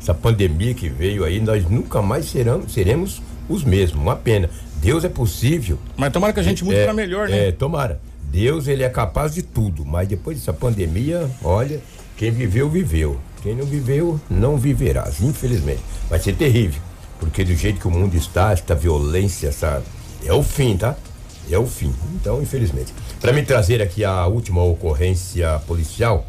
[0.00, 4.00] Essa pandemia que veio aí, nós nunca mais seramos, seremos os mesmos.
[4.00, 4.48] Uma pena.
[4.76, 5.78] Deus é possível.
[5.96, 7.48] Mas tomara que a gente mude é, para melhor, né?
[7.48, 8.00] É, tomara.
[8.30, 9.84] Deus, ele é capaz de tudo.
[9.84, 11.80] Mas depois dessa pandemia, olha,
[12.16, 13.18] quem viveu, viveu.
[13.42, 15.10] Quem não viveu, não viverá.
[15.20, 15.80] Infelizmente.
[16.08, 16.80] Vai ser terrível.
[17.18, 19.82] Porque do jeito que o mundo está, esta violência, essa.
[20.24, 20.96] É o fim, tá?
[21.50, 21.92] É o fim.
[22.14, 22.92] Então, infelizmente.
[23.20, 26.26] Para me trazer aqui a última ocorrência policial,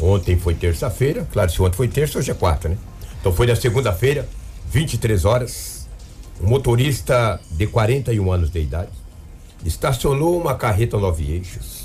[0.00, 1.26] ontem foi terça-feira.
[1.32, 2.76] Claro, se ontem foi terça, hoje é quarta, né?
[3.20, 4.28] Então foi na segunda-feira,
[4.70, 5.88] 23 horas.
[6.42, 8.90] Um motorista de 41 anos de idade
[9.64, 11.84] estacionou uma carreta nove eixos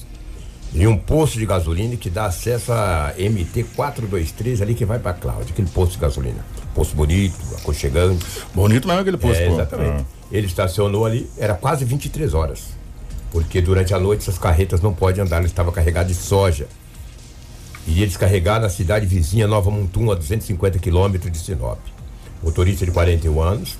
[0.74, 5.14] em um posto de gasolina que dá acesso a MT 423 ali que vai para
[5.14, 6.46] Cláudia, aquele posto de gasolina.
[6.76, 8.26] Posto bonito, aconchegante.
[8.54, 9.42] Bonito mesmo aquele posto.
[9.42, 10.04] É, exatamente.
[10.04, 10.06] Ah.
[10.32, 12.79] Ele estacionou ali, era quase 23 horas.
[13.32, 16.68] Porque durante a noite essas carretas não podem andar, ele estava carregado de soja.
[17.88, 21.80] Iria descarregar na cidade vizinha Nova Mutum, a 250 quilômetros de Sinop.
[22.42, 23.78] Motorista de 41 anos,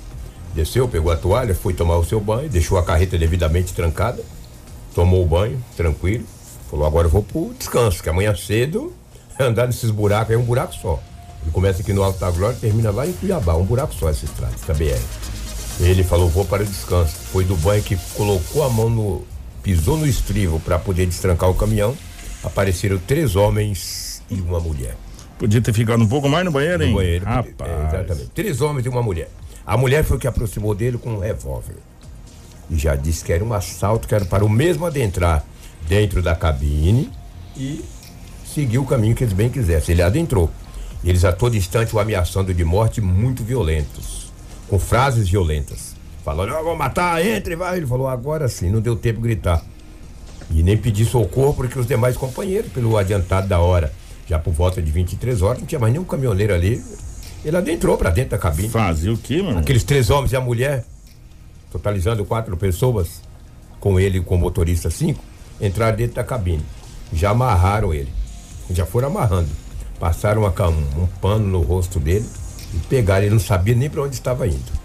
[0.54, 4.22] desceu, pegou a toalha, foi tomar o seu banho, deixou a carreta devidamente trancada,
[4.94, 6.24] tomou o banho, tranquilo.
[6.70, 8.92] Falou, agora eu vou pro descanso, que amanhã cedo
[9.38, 11.00] andar nesses buracos é um buraco só.
[11.42, 14.24] Ele começa aqui no Alto da Glória termina lá em Cuiabá, um buraco só essa
[14.24, 15.00] estrada, essa BR.
[15.80, 17.16] Ele falou, vou para o descanso.
[17.32, 19.24] Foi do banho que colocou a mão no.
[19.62, 21.96] Pisou no estrivo para poder destrancar o caminhão.
[22.42, 24.96] Apareceram três homens e uma mulher.
[25.38, 26.90] Podia ter ficado um pouco mais no banheiro, hein?
[26.90, 27.24] No banheiro.
[27.24, 27.70] Rapaz.
[27.70, 28.30] É, exatamente.
[28.30, 29.30] Três homens e uma mulher.
[29.66, 31.76] A mulher foi que aproximou dele com um revólver.
[32.70, 35.44] E já disse que era um assalto, que era para o mesmo adentrar
[35.88, 37.10] dentro da cabine
[37.56, 37.84] e
[38.44, 39.94] seguir o caminho que eles bem quisessem.
[39.94, 40.50] Ele adentrou.
[41.02, 44.30] Eles a todo instante o ameaçando de morte muito violentos,
[44.68, 45.96] com frases violentas.
[46.24, 47.78] Falando, eu vou matar, entre, vai.
[47.78, 49.62] Ele falou, agora sim, não deu tempo de gritar.
[50.50, 53.92] E nem pedir socorro porque os demais companheiros, pelo adiantado da hora,
[54.26, 56.82] já por volta de 23 horas, não tinha mais nenhum caminhoneiro ali.
[57.44, 58.68] Ele adentrou para dentro da cabine.
[58.68, 59.58] Fazia o quê, irmão?
[59.58, 60.84] Aqueles três homens e a mulher,
[61.70, 63.22] totalizando quatro pessoas,
[63.78, 65.22] com ele e com o motorista cinco,
[65.60, 66.62] entraram dentro da cabine.
[67.12, 68.12] Já amarraram ele.
[68.70, 69.48] Já foram amarrando.
[69.98, 72.26] Passaram uma, cam- um pano no rosto dele
[72.74, 73.22] e pegaram.
[73.24, 74.79] Ele não sabia nem para onde estava indo.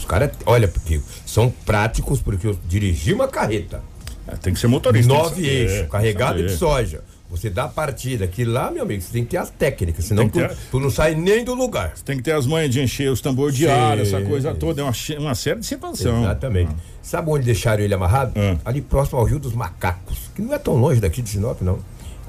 [0.00, 3.82] Os caras, olha, porque são práticos, porque eu dirigi uma carreta.
[4.26, 5.12] É, tem que ser motorista.
[5.12, 7.02] Nove eixos, que carregado de soja.
[7.30, 8.26] Você dá a partida.
[8.26, 10.90] Que lá, meu amigo, você tem que ter as técnicas, senão tu, ter- tu não
[10.90, 11.92] sai nem do lugar.
[12.04, 14.80] Tem que ter as manhas de encher os tambores de ar, essa coisa toda.
[14.80, 16.22] É uma, uma série de situação.
[16.24, 16.72] Exatamente.
[17.02, 18.32] Sabe onde deixaram ele amarrado?
[18.36, 18.56] Ah.
[18.64, 21.78] Ali próximo ao Rio dos Macacos, que não é tão longe daqui de Sinop, não.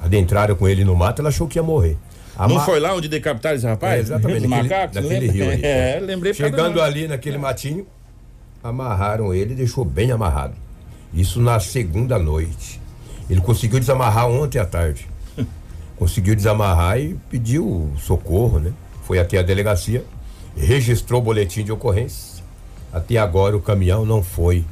[0.00, 1.96] Adentraram com ele no mato, ela achou que ia morrer.
[2.38, 3.94] Não Ama- foi lá onde decapitaram esse rapaz?
[3.94, 4.96] É, exatamente, Os macacos?
[4.96, 5.32] lembra?
[5.32, 5.60] rio ali.
[5.64, 7.86] É, lembrei por causa Chegando ali naquele matinho,
[8.62, 10.54] amarraram ele e deixou bem amarrado.
[11.12, 12.80] Isso na segunda noite.
[13.28, 15.06] Ele conseguiu desamarrar ontem à tarde.
[15.96, 18.72] conseguiu desamarrar e pediu socorro, né?
[19.04, 20.04] Foi até a delegacia,
[20.56, 22.42] registrou o boletim de ocorrência.
[22.92, 24.64] Até agora o caminhão não foi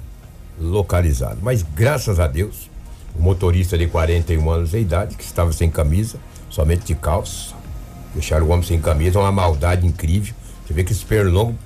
[0.58, 1.38] localizado.
[1.42, 2.70] Mas graças a Deus,
[3.18, 6.18] o motorista de 41 anos de idade, que estava sem camisa,
[6.50, 7.54] somente de calça,
[8.14, 10.34] deixaram o homem sem camisa, uma maldade incrível.
[10.66, 11.56] Você vê que esse pernilongo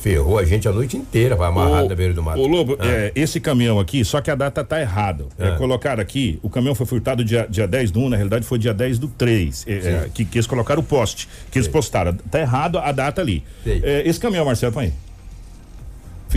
[0.00, 2.38] ferrou a gente a noite inteira, vai amarrado na beira do mato.
[2.38, 2.86] Ô Lobo, Ah.
[2.86, 5.24] é, esse caminhão aqui, só que a data tá errada.
[5.38, 5.56] É, Ah.
[5.56, 8.74] colocaram aqui, o caminhão foi furtado dia, dia 10 do 1, na realidade foi dia
[8.74, 12.12] 10 do 3, é, é, que, que eles colocaram o poste, que eles postaram.
[12.30, 13.42] Tá errado a data ali.
[13.62, 13.80] Sei.
[13.82, 14.92] É, esse caminhão, Marcelo, põe aí.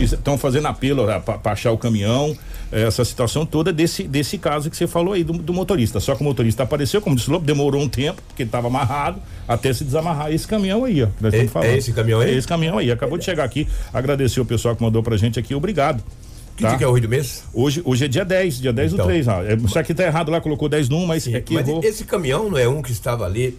[0.02, 1.06] Estão fazendo apelo
[1.42, 2.36] para achar o caminhão,
[2.70, 5.98] é, essa situação toda desse, desse caso que você falou aí do, do motorista.
[6.00, 8.68] Só que o motorista apareceu, como disse o Lobo, demorou um tempo, porque ele estava
[8.68, 11.06] amarrado, até se desamarrar esse caminhão aí, ó.
[11.06, 11.68] que nós É- estamos falando.
[11.70, 12.30] é esse caminhão aí?
[12.30, 12.90] É esse caminhão aí.
[12.90, 13.66] Acabou de chegar aqui.
[13.92, 15.54] Agradecer o pessoal que mandou pra gente aqui.
[15.54, 16.02] Obrigado.
[16.56, 16.70] Que tá?
[16.70, 17.44] dia que é o Rio do mês?
[17.54, 19.06] Hoje, hoje é dia 10, dia 10 do Então.
[19.06, 19.28] 3.
[19.28, 19.42] Ó.
[19.42, 21.80] É, só que tá errado lá, colocou 10 no 1, mas é que Mas errou.
[21.84, 23.56] esse caminhão não é um que estava ali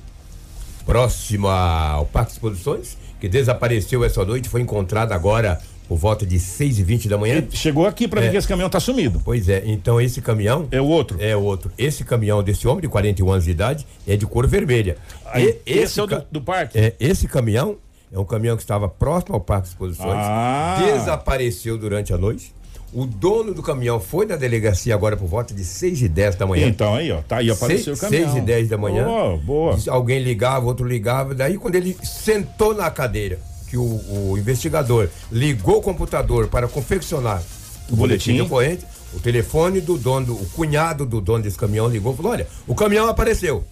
[0.85, 6.79] próximo ao Parque Exposições, que desapareceu essa noite, foi encontrado agora por volta de 6
[6.79, 7.37] e 20 da manhã?
[7.37, 8.25] Ele Chegou aqui pra É.
[8.25, 9.21] ver que esse caminhão tá sumido.
[9.25, 11.17] Pois é, então esse caminhão É o outro.
[11.19, 11.71] é outro.
[11.77, 14.95] Esse caminhão desse homem de 41 anos de idade é de cor vermelha.
[15.25, 16.77] Aí, E- esse, é o do, do parque.
[16.77, 17.75] É, esse caminhão
[18.13, 20.77] é um caminhão que estava próximo ao Parque Exposições, Ah.
[20.79, 22.53] desapareceu durante a noite.
[22.91, 26.47] O dono do caminhão foi na delegacia agora por volta de 6 e 10 da
[26.47, 26.67] manhã.
[26.67, 27.21] Então aí, ó.
[27.21, 28.31] Tá aí, apareceu Seis- o caminhão.
[28.31, 29.05] seis e dez da manhã.
[29.05, 29.77] Boa, boa.
[29.89, 31.35] Alguém ligava, outro ligava.
[31.35, 33.37] Daí, quando ele sentou na cadeira,
[33.69, 37.41] que o, o investigador ligou o computador para confeccionar
[37.89, 38.33] o boletim boletim.
[38.35, 42.31] de ocorrência, o telefone do dono, o cunhado do dono desse caminhão ligou e falou:
[42.31, 43.63] Olha, o caminhão apareceu.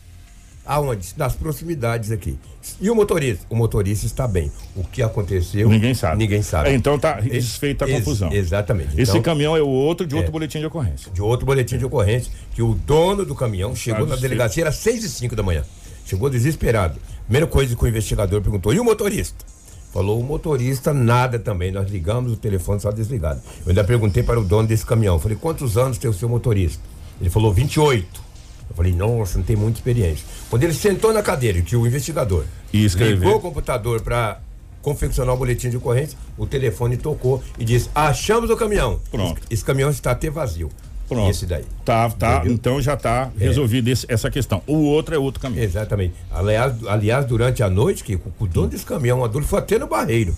[0.66, 1.14] Aonde?
[1.16, 2.38] Nas proximidades aqui.
[2.82, 3.46] E o motorista?
[3.50, 4.52] O motorista está bem.
[4.76, 5.70] O que aconteceu?
[5.70, 6.18] Ninguém sabe.
[6.18, 6.70] Ninguém sabe.
[6.70, 8.30] É, então tá E- desfeita a ex- confusão.
[8.34, 8.90] Exatamente.
[9.00, 10.32] Esse Então, caminhão é o outro de outro É.
[10.32, 11.10] boletim de ocorrência.
[11.14, 14.72] de outro boletim de ocorrência, que o dono do caminhão chegou Tá na delegacia, era
[14.74, 15.64] 6 e 5 da manhã.
[16.06, 17.00] Chegou desesperado.
[17.24, 19.46] Primeira coisa que o investigador perguntou: e o motorista?
[19.94, 21.72] Falou o motorista, nada também.
[21.72, 23.42] Nós ligamos, o telefone só desligado.
[23.66, 25.20] Eu ainda perguntei para o dono desse caminhão.
[25.20, 26.82] Falei, quantos anos tem o seu motorista?
[27.20, 28.22] Ele falou, 28.
[28.70, 30.26] Eu falei, nossa, não tem muita experiência.
[30.50, 33.18] Quando ele sentou na cadeira, que o investigador E escreveu.
[33.18, 34.40] ligou o computador para
[34.82, 39.00] confeccionar o boletim de ocorrência, o telefone tocou e disse: achamos o caminhão.
[39.10, 39.40] Pronto.
[39.44, 40.70] Esse, esse caminhão está até vazio.
[41.08, 41.30] Pronto.
[41.32, 41.64] Esse daí.
[41.86, 42.38] Tá, tá.
[42.38, 42.54] Entendeu?
[42.54, 43.44] Então já tá É.
[43.46, 44.62] resolvida essa questão.
[44.68, 45.64] O outro é outro caminhão.
[45.64, 46.14] Exatamente.
[46.32, 50.36] Aliás, aliás durante a noite, que o dono desse caminhão ele foi até no barreiro.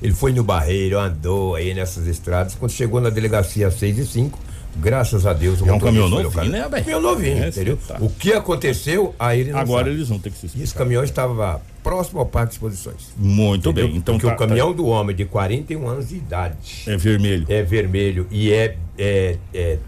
[0.00, 2.54] Ele foi no barreiro, andou aí nessas estradas.
[2.54, 4.38] Quando chegou na delegacia às 6 e 5
[4.76, 5.60] graças a Deus.
[5.60, 6.70] o É um caminhão novinho, né, velho?
[6.84, 7.76] Caminhão novinho, É, entendeu?
[7.88, 7.96] tá.
[8.00, 9.96] O que aconteceu, aí ele não Agora sabe.
[9.96, 10.78] eles vão ter que se E esse explicar.
[10.84, 13.08] caminhão estava próximo ao Parque de Exposições.
[13.16, 13.88] Muito entendeu?
[13.88, 13.96] bem.
[13.96, 17.46] Então Porque tá, o caminhão do homem de 41 anos de idade tá- é vermelho.
[17.48, 19.78] é vermelho e é, é, é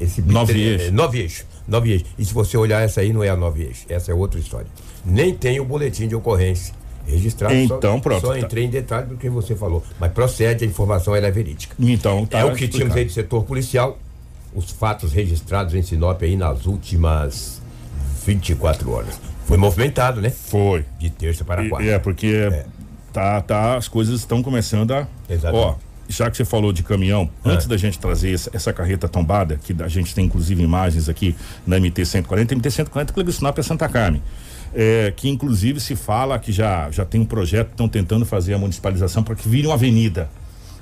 [0.00, 0.88] esse Nove é, eixos.
[0.88, 1.46] é, nove eixos.
[1.66, 2.08] Nove eixos.
[2.18, 3.84] E se você olhar essa aí, não é a nove eixos.
[3.88, 4.66] Essa é outra história.
[5.04, 6.74] Nem tem o boletim de ocorrência
[7.06, 7.54] registrado.
[7.54, 8.38] Então, só, pronto, Só tá.
[8.40, 9.82] entrei em detalhe do que você falou.
[10.00, 11.74] Mas procede, a informação ela é verídica.
[11.78, 12.72] Então tá é o que explicado.
[12.78, 13.98] tínhamos aí do setor policial.
[14.54, 17.60] Os fatos registrados em Sinop aí nas últimas
[18.24, 19.20] 24 horas.
[19.44, 20.30] Foi movimentado, né?
[20.30, 20.84] Foi.
[20.98, 21.88] De terça para E- quarta.
[21.88, 22.64] É, porque
[23.12, 25.06] tá, tá, as coisas estão começando a.
[25.28, 25.64] Exatamente.
[25.66, 25.74] Ó,
[26.08, 27.50] já que você falou de caminhão, É.
[27.50, 31.34] antes da gente trazer essa, essa carreta tombada, que a gente tem inclusive imagens aqui
[31.66, 34.22] na MT-140, MT-140 Clube Sinop é Santa Carmen.
[34.74, 38.58] é, que inclusive se fala que já, já tem um projeto, estão tentando fazer a
[38.58, 40.28] municipalização para que vire uma avenida.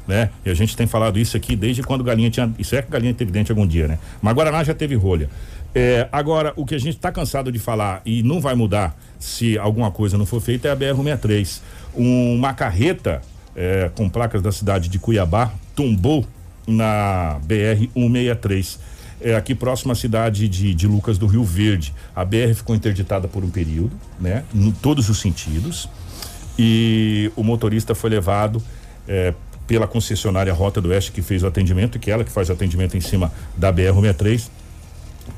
[0.09, 0.31] Né?
[0.45, 2.53] E a gente tem falado isso aqui desde quando Galinha tinha.
[2.59, 3.99] Isso é que Galinha teve dente algum dia, né?
[4.21, 5.31] Mas Guaraná já teve rolha.
[5.75, 9.57] É, agora, o que a gente está cansado de falar e não vai mudar se
[9.59, 11.61] alguma coisa não for feita é a BR-163.
[11.95, 13.23] uma carreta
[13.55, 16.27] é, com placas da cidade de Cuiabá tombou
[16.67, 18.79] na BR-163.
[19.21, 21.95] É, aqui próximo à cidade de, de Lucas do Rio Verde.
[22.15, 24.45] A BR ficou interditada por um período, né?
[24.55, 25.89] Em todos os sentidos.
[26.59, 28.63] E o motorista foi levado
[29.09, 29.33] é,
[29.67, 32.53] pela concessionária Rota do Oeste que fez o atendimento, que é ela que faz o
[32.53, 34.49] atendimento em cima da BR-163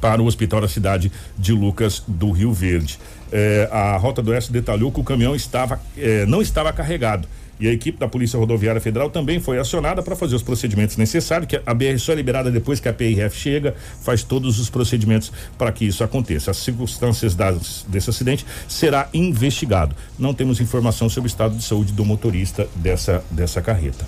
[0.01, 2.99] para o hospital da cidade de Lucas do Rio Verde.
[3.31, 7.69] É, a Rota do Oeste detalhou que o caminhão estava, é, não estava carregado e
[7.69, 11.61] a equipe da Polícia Rodoviária Federal também foi acionada para fazer os procedimentos necessários, que
[11.65, 15.73] a BR só é liberada depois que a PRF chega, faz todos os procedimentos para
[15.73, 16.51] que isso aconteça.
[16.51, 19.95] As circunstâncias das, desse acidente será investigado.
[20.19, 24.05] Não temos informação sobre o estado de saúde do motorista dessa, dessa carreta.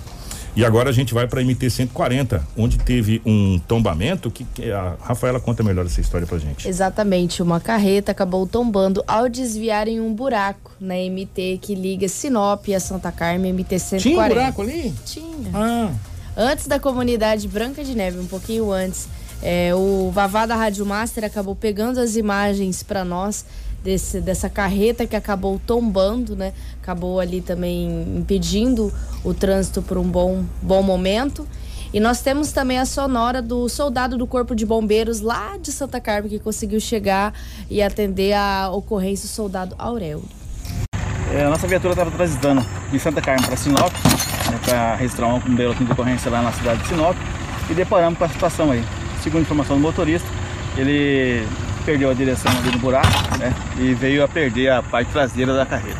[0.59, 4.97] E agora a gente vai para MT 140, onde teve um tombamento que, que, a
[4.99, 6.67] Rafaela conta melhor essa história pra gente.
[6.67, 12.67] Exatamente, uma carreta acabou tombando ao desviar em um buraco na MT que liga Sinop
[12.75, 14.01] a Santa Carmen, MT 140.
[14.01, 14.93] Tinha um buraco ali?
[15.05, 15.49] Tinha.
[15.53, 15.91] Ah.
[16.35, 19.07] Antes da comunidade Branca de Neve, um pouquinho antes,
[19.41, 23.45] é, o Vavá da Rádio Master acabou pegando as imagens para nós
[23.83, 26.53] desse, dessa carreta que acabou tombando, né?
[26.81, 31.47] Acabou ali também impedindo o trânsito por um bom, bom momento.
[31.91, 35.99] E nós temos também a sonora do soldado do Corpo de Bombeiros lá de Santa
[35.99, 37.33] Carmen que conseguiu chegar
[37.69, 40.23] e atender a ocorrência do soldado Aurélio.
[41.33, 45.39] É, a nossa viatura estava transitando de Santa Carmen para Sinop, né, para registrar um
[45.39, 47.15] bombeiro de ocorrência lá na cidade de Sinop
[47.69, 48.83] e deparamos com a situação aí.
[49.23, 50.27] Segundo a informação do motorista,
[50.77, 51.47] ele
[51.89, 53.07] perdeu a direção ali no buraco,
[53.39, 53.51] né?
[53.79, 55.97] E veio a perder a parte traseira da carreta.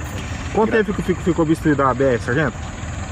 [0.53, 2.55] Quanto tempo que ficou obstruída a BR, sargento?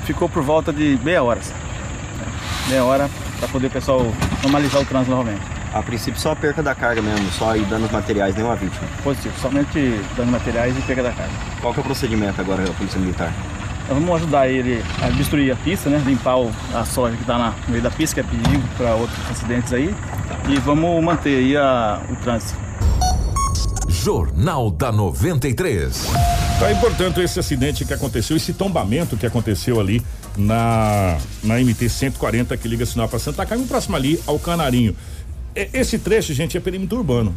[0.05, 1.39] Ficou por volta de meia hora.
[1.39, 2.25] Né?
[2.69, 3.09] Meia hora
[3.39, 4.05] para poder o pessoal
[4.43, 5.41] normalizar o trânsito novamente.
[5.73, 8.87] A princípio só a perca da carga mesmo, só aí danos materiais, nenhuma vítima.
[9.03, 11.33] Positivo, somente danos materiais e perca da carga.
[11.59, 13.33] Qual que é o procedimento agora da Polícia Militar?
[13.89, 15.99] Nós vamos ajudar ele a destruir a pista, né?
[16.05, 16.35] Limpar
[16.75, 19.95] a soja que está no meio da pista, que é perigo para outros acidentes aí.
[20.47, 22.66] E vamos manter aí a, o trânsito.
[24.03, 26.03] Jornal da 93.
[26.59, 30.01] Tá importante esse acidente que aconteceu, esse tombamento que aconteceu ali
[30.37, 34.95] na, na MT 140 que liga Sinop para Santa Carmen, próximo ali ao Canarinho.
[35.55, 37.35] Esse trecho, gente, é perímetro urbano.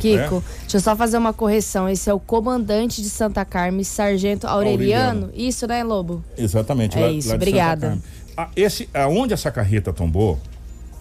[0.00, 0.42] Kiko, né?
[0.62, 1.88] deixa eu só fazer uma correção.
[1.88, 5.22] Esse é o comandante de Santa Carmen, Sargento Aureliano.
[5.22, 5.30] Aureliano.
[5.34, 6.22] Isso, né, Lobo?
[6.36, 6.98] Exatamente.
[6.98, 7.98] É lá, isso, lá obrigada.
[8.36, 10.40] Ah, esse, aonde essa carreta tombou,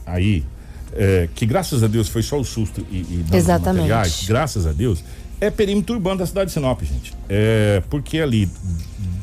[0.06, 0.44] aí,
[0.96, 3.82] é, que graças a Deus foi só o susto e, e Exatamente.
[3.82, 5.04] materiais, graças a Deus,
[5.40, 7.14] é perímetro urbano da cidade de Sinop, gente.
[7.28, 8.50] É, porque ali,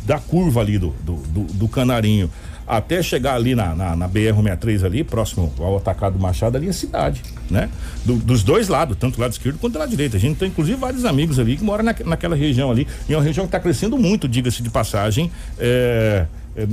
[0.05, 2.31] da curva ali do, do, do, do Canarinho
[2.71, 7.21] até chegar ali na, na, na BR-63 ali, próximo ao atacado Machado, ali é cidade,
[7.51, 7.69] né?
[8.05, 10.17] Do, dos dois lados, tanto do lado esquerdo quanto do lado direito.
[10.17, 13.17] A gente tem inclusive vários amigos ali que moram na, naquela região ali, e é
[13.17, 16.27] uma região que está crescendo muito, diga-se de passagem, é, é,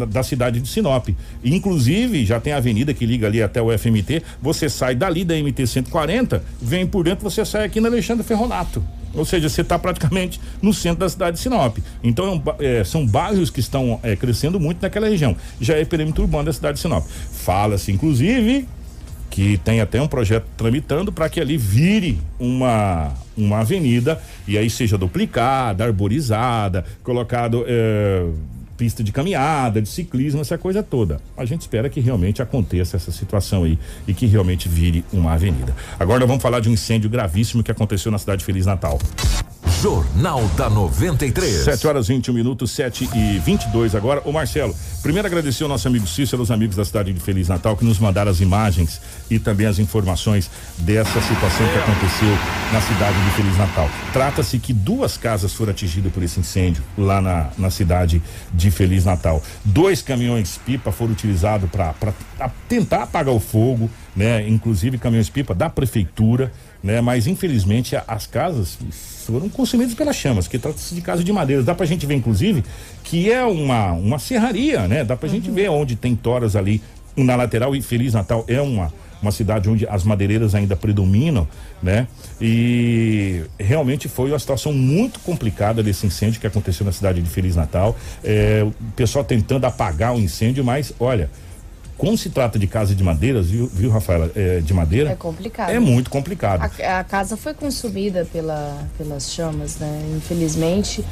[0.07, 1.09] da cidade de Sinop.
[1.43, 4.23] Inclusive, já tem a avenida que liga ali até o FMT.
[4.41, 8.83] Você sai dali da MT 140, vem por dentro, você sai aqui na Alexandre Ferronato.
[9.13, 11.77] Ou seja, você está praticamente no centro da cidade de Sinop.
[12.03, 15.35] Então, é, são bairros que estão é, crescendo muito naquela região.
[15.59, 17.05] Já é perímetro urbano da cidade de Sinop.
[17.05, 18.67] Fala-se, inclusive,
[19.29, 24.67] que tem até um projeto tramitando para que ali vire uma uma avenida e aí
[24.67, 28.25] seja duplicada, arborizada, colocado é,
[28.77, 31.19] pista de caminhada, de ciclismo, essa coisa toda.
[31.35, 35.75] A gente espera que realmente aconteça essa situação aí e que realmente vire uma avenida.
[35.99, 38.99] Agora vamos falar de um incêndio gravíssimo que aconteceu na cidade Feliz Natal.
[39.81, 41.63] Jornal da 93.
[41.63, 44.23] 7 horas 21 minutos, 7 e 22 agora.
[44.25, 47.77] Ô Marcelo, primeiro agradecer ao nosso amigo Cícero, os amigos da cidade de Feliz Natal,
[47.77, 52.29] que nos mandaram as imagens e também as informações dessa situação que aconteceu
[52.73, 53.87] na cidade de Feliz Natal.
[54.11, 58.19] Trata-se que duas casas foram atingidas por esse incêndio lá na, na cidade
[58.51, 59.43] de Feliz Natal.
[59.63, 61.93] Dois caminhões pipa foram utilizados para
[62.67, 64.47] tentar apagar o fogo, né?
[64.49, 66.51] Inclusive caminhões pipa da prefeitura,
[66.83, 67.01] né?
[67.01, 68.77] Mas infelizmente as casas
[69.25, 71.61] foram consumidos pelas chamas, que trata-se de casa de madeira.
[71.63, 72.63] Dá pra gente ver, inclusive,
[73.03, 75.03] que é uma, uma serraria, né?
[75.03, 75.35] Dá pra uhum.
[75.35, 76.81] gente ver onde tem toras ali
[77.15, 81.47] na lateral e Feliz Natal é uma uma cidade onde as madeireiras ainda predominam,
[81.81, 82.07] né?
[82.39, 87.55] E realmente foi uma situação muito complicada desse incêndio que aconteceu na cidade de Feliz
[87.55, 87.95] Natal.
[88.23, 91.29] É, o pessoal tentando apagar o incêndio, mas olha,
[91.97, 95.11] como se trata de casa de madeira, viu, viu Rafaela, é, de madeira?
[95.11, 95.69] É complicado.
[95.71, 96.61] É muito complicado.
[96.61, 100.03] A, a casa foi consumida pela, pelas chamas, né?
[100.15, 101.03] Infelizmente.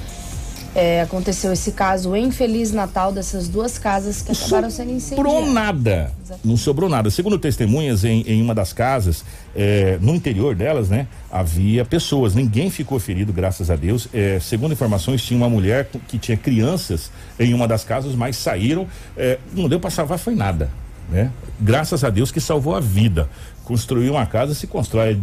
[0.76, 5.32] É, aconteceu esse caso em Feliz Natal dessas duas casas que acabaram sendo incendiadas.
[5.32, 6.12] sobrou nada.
[6.44, 7.10] Não sobrou nada.
[7.10, 9.24] Segundo testemunhas, em, em uma das casas,
[9.56, 12.36] é, no interior delas, né, havia pessoas.
[12.36, 14.10] Ninguém ficou ferido, graças a Deus.
[14.14, 17.10] É, segundo informações, tinha uma mulher que tinha crianças
[17.40, 18.86] em uma das casas, mas saíram.
[19.16, 20.70] É, não deu para salvar, foi nada.
[21.10, 21.32] Né?
[21.58, 23.30] Graças a Deus que salvou a vida.
[23.64, 25.18] Construiu uma casa, se constrói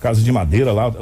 [0.00, 0.92] casa de madeira lá,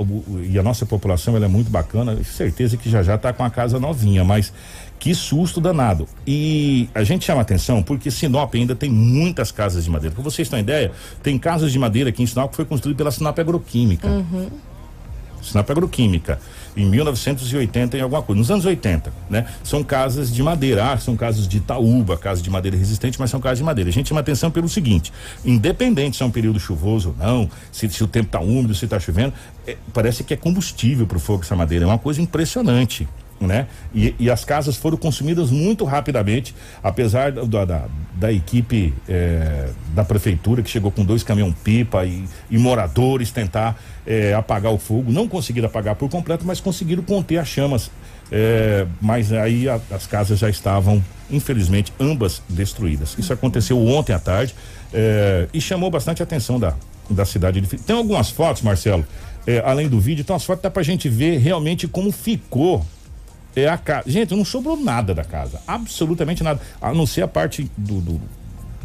[0.43, 3.51] e a nossa população ela é muito bacana, certeza que já já está com a
[3.51, 4.53] casa novinha, mas
[4.99, 6.09] que susto danado.
[6.27, 10.15] E a gente chama atenção porque Sinop ainda tem muitas casas de madeira.
[10.15, 10.93] Para vocês terem ideia,
[11.23, 14.09] tem casas de madeira aqui em Sinop que foi construída pela Sinop Agroquímica.
[14.09, 14.49] Uhum.
[15.43, 16.41] Sinop Agroquímica,
[16.77, 19.47] em 1980 em alguma coisa, nos anos 80, né?
[19.65, 23.41] São casas de madeira, ah, são casas de taúba, casas de madeira resistente, mas são
[23.41, 23.89] casas de madeira.
[23.89, 25.13] A gente chama atenção pelo seguinte,
[25.45, 28.85] independente se é um período chuvoso ou não, se, se o tempo está úmido, se
[28.85, 29.33] está chovendo,
[29.67, 33.09] é, parece que é combustível para o fogo essa madeira, é uma coisa impressionante
[33.41, 33.67] né?
[33.95, 37.85] E, e, as casas foram consumidas muito rapidamente, apesar da, da,
[38.15, 43.79] da equipe é, da prefeitura que chegou com dois caminhão pipa e, e moradores tentar
[44.07, 47.91] é, apagar o fogo, não conseguiram apagar por completo, mas conseguiram conter as chamas.
[48.33, 53.15] É, mas aí a, as casas já estavam, infelizmente, ambas destruídas.
[53.19, 54.55] Isso aconteceu ontem à tarde
[55.53, 56.75] e chamou bastante a atenção da,
[57.11, 57.69] da cidade de.
[57.69, 59.05] Tem algumas fotos, Marcelo,
[59.65, 62.85] além do vídeo, então as fotos dá pra gente ver realmente como ficou
[63.57, 64.09] é a casa.
[64.11, 65.61] Gente, não sobrou nada da casa.
[65.67, 66.61] Absolutamente nada.
[66.81, 68.21] A não ser a parte do, do,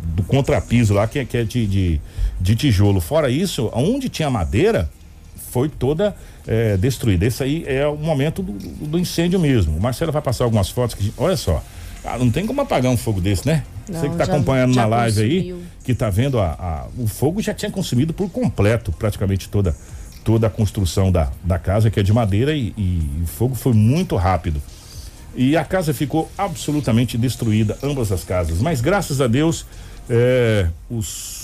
[0.01, 2.01] do contrapiso lá, que é, que é de, de,
[2.39, 3.01] de, tijolo.
[3.01, 4.89] Fora isso, onde tinha madeira,
[5.51, 6.15] foi toda
[6.47, 7.26] é, destruída.
[7.26, 8.53] Esse aí é o momento do,
[8.88, 9.78] do, incêndio mesmo.
[9.78, 11.13] O Marcelo vai passar algumas fotos que.
[11.17, 11.61] Olha só.
[12.03, 13.63] Ah, não tem como apagar um fogo desse, né?
[13.88, 15.55] Não, Você que está acompanhando na live consumiu.
[15.57, 19.76] aí, que está vendo a, a, o fogo já tinha consumido por completo praticamente toda
[20.24, 23.74] toda a construção da, da casa, que é de madeira, e, e o fogo foi
[23.74, 24.61] muito rápido.
[25.36, 28.59] E a casa ficou absolutamente destruída, ambas as casas.
[28.59, 29.65] Mas graças a Deus,
[30.09, 31.41] é, os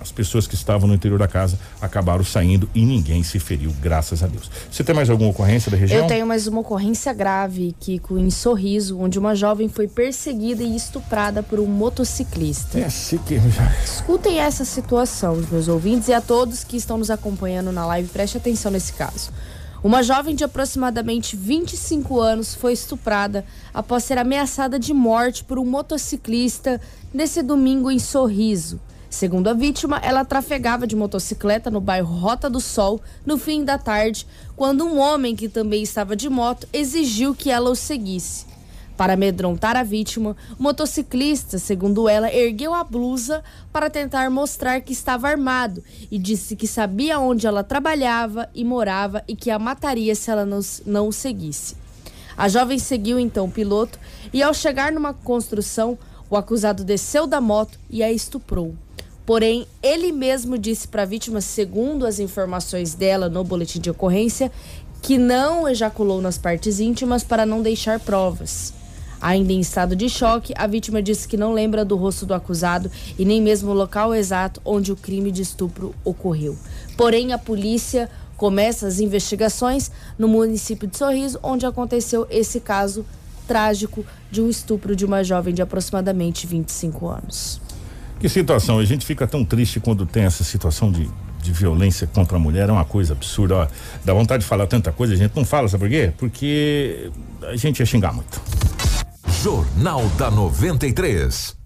[0.00, 4.22] as pessoas que estavam no interior da casa acabaram saindo e ninguém se feriu, graças
[4.22, 4.50] a Deus.
[4.70, 6.00] Você tem mais alguma ocorrência da região?
[6.00, 10.76] Eu tenho mais uma ocorrência grave, Kiko, em Sorriso, onde uma jovem foi perseguida e
[10.76, 12.78] estuprada por um motociclista.
[12.78, 12.88] É
[13.26, 13.40] que
[13.84, 18.36] Escutem essa situação, meus ouvintes, e a todos que estão nos acompanhando na live, preste
[18.36, 19.30] atenção nesse caso.
[19.82, 25.64] Uma jovem de aproximadamente 25 anos foi estuprada após ser ameaçada de morte por um
[25.64, 26.80] motociclista
[27.14, 28.80] nesse domingo em Sorriso.
[29.10, 33.78] Segundo a vítima, ela trafegava de motocicleta no bairro Rota do Sol no fim da
[33.78, 38.46] tarde, quando um homem que também estava de moto exigiu que ela o seguisse.
[38.98, 43.42] Para amedrontar a vítima, o motociclista, segundo ela, ergueu a blusa
[43.72, 49.22] para tentar mostrar que estava armado e disse que sabia onde ela trabalhava e morava
[49.26, 50.44] e que a mataria se ela
[50.84, 51.76] não, o seguisse.
[52.36, 53.98] A jovem seguiu então o piloto
[54.32, 55.96] e, ao chegar numa construção,
[56.28, 58.74] o acusado desceu da moto e a estuprou.
[59.28, 64.50] Porém, ele mesmo disse para a vítima, segundo as informações dela no boletim de ocorrência,
[65.02, 68.72] que não ejaculou nas partes íntimas para não deixar provas.
[69.20, 72.90] Ainda em estado de choque, a vítima disse que não lembra do rosto do acusado
[73.18, 76.56] e nem mesmo o local exato onde o crime de estupro ocorreu.
[76.96, 83.04] Porém, a polícia começa as investigações no município de Sorriso, onde aconteceu esse caso
[83.46, 87.67] trágico de um estupro de uma jovem de aproximadamente 25 anos.
[88.20, 91.08] Que situação, a gente fica tão triste quando tem essa situação de,
[91.40, 93.54] de violência contra a mulher, é uma coisa absurda.
[93.54, 93.66] Ó,
[94.04, 96.12] dá vontade de falar tanta coisa, a gente não fala, sabe por quê?
[96.18, 97.12] Porque
[97.42, 98.40] a gente ia xingar muito.
[99.40, 101.56] Jornal da 93.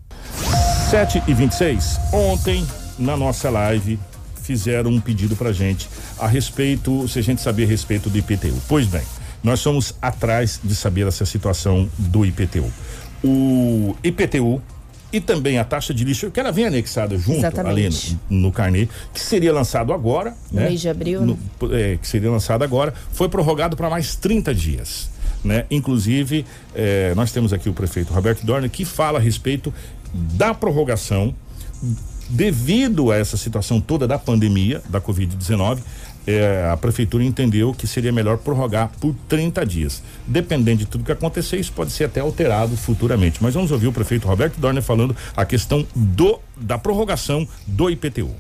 [0.91, 2.67] 7 e 26 Ontem,
[2.99, 3.99] na nossa live,
[4.43, 5.89] fizeram um pedido pra gente
[6.19, 8.61] a respeito, se a gente sabia a respeito do IPTU.
[8.69, 9.03] Pois bem,
[9.43, 12.71] nós somos atrás de saber essa situação do IPTU.
[13.25, 14.61] O IPTU
[15.13, 18.13] e também a taxa de lixo, que ela vem anexada junto Exatamente.
[18.13, 20.35] ali no, no carnê, que seria lançado agora.
[20.51, 20.69] No né?
[20.69, 21.21] mês de abril.
[21.21, 21.39] No,
[21.69, 21.93] né?
[21.93, 25.11] é, que seria lançado agora, foi prorrogado para mais 30 dias.
[25.45, 25.67] Né?
[25.71, 29.75] Inclusive, é, nós temos aqui o prefeito Roberto Dorner que fala a respeito
[30.15, 31.35] da prorrogação
[32.29, 35.81] devido a essa situação toda da pandemia da Covid-19
[36.27, 40.03] é, a prefeitura entendeu que seria melhor prorrogar por 30 dias.
[40.27, 43.43] Dependendo de tudo que acontecer, isso pode ser até alterado futuramente.
[43.43, 48.31] Mas vamos ouvir o prefeito Roberto Dorner falando a questão do da prorrogação do IPTU.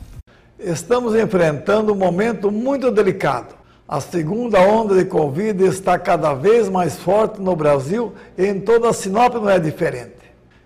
[0.58, 3.54] Estamos enfrentando um momento muito delicado.
[3.88, 8.88] A segunda onda de Covid está cada vez mais forte no Brasil e em toda
[8.88, 10.14] a Sinop não é diferente.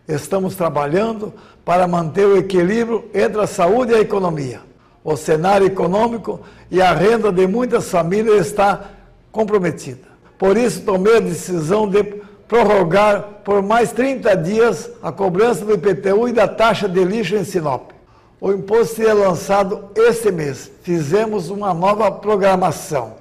[0.07, 1.33] Estamos trabalhando
[1.64, 4.61] para manter o equilíbrio entre a saúde e a economia.
[5.07, 8.91] O cenário econômico e a renda de muitas famílias está
[9.31, 10.01] comprometida.
[10.37, 12.03] Por isso, tomei a decisão de
[12.49, 17.45] prorrogar por mais 30 dias a cobrança do IPTU e da taxa de lixo em
[17.45, 17.93] Sinop.
[18.41, 20.73] O imposto seria lançado este mês.
[20.83, 23.13] Fizemos uma nova programação,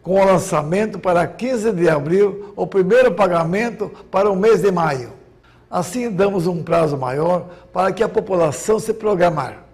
[0.00, 5.10] com o lançamento para 15 de abril, o primeiro pagamento para o mês de maio.
[5.68, 9.71] Assim, damos um prazo maior para que a população se programar.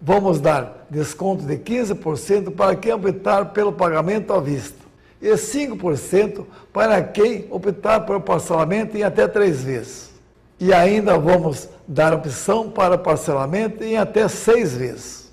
[0.00, 4.78] Vamos dar desconto de 15% para quem optar pelo pagamento à vista
[5.20, 10.10] e 5% para quem optar por parcelamento em até três vezes.
[10.60, 15.32] E ainda vamos dar opção para parcelamento em até seis vezes.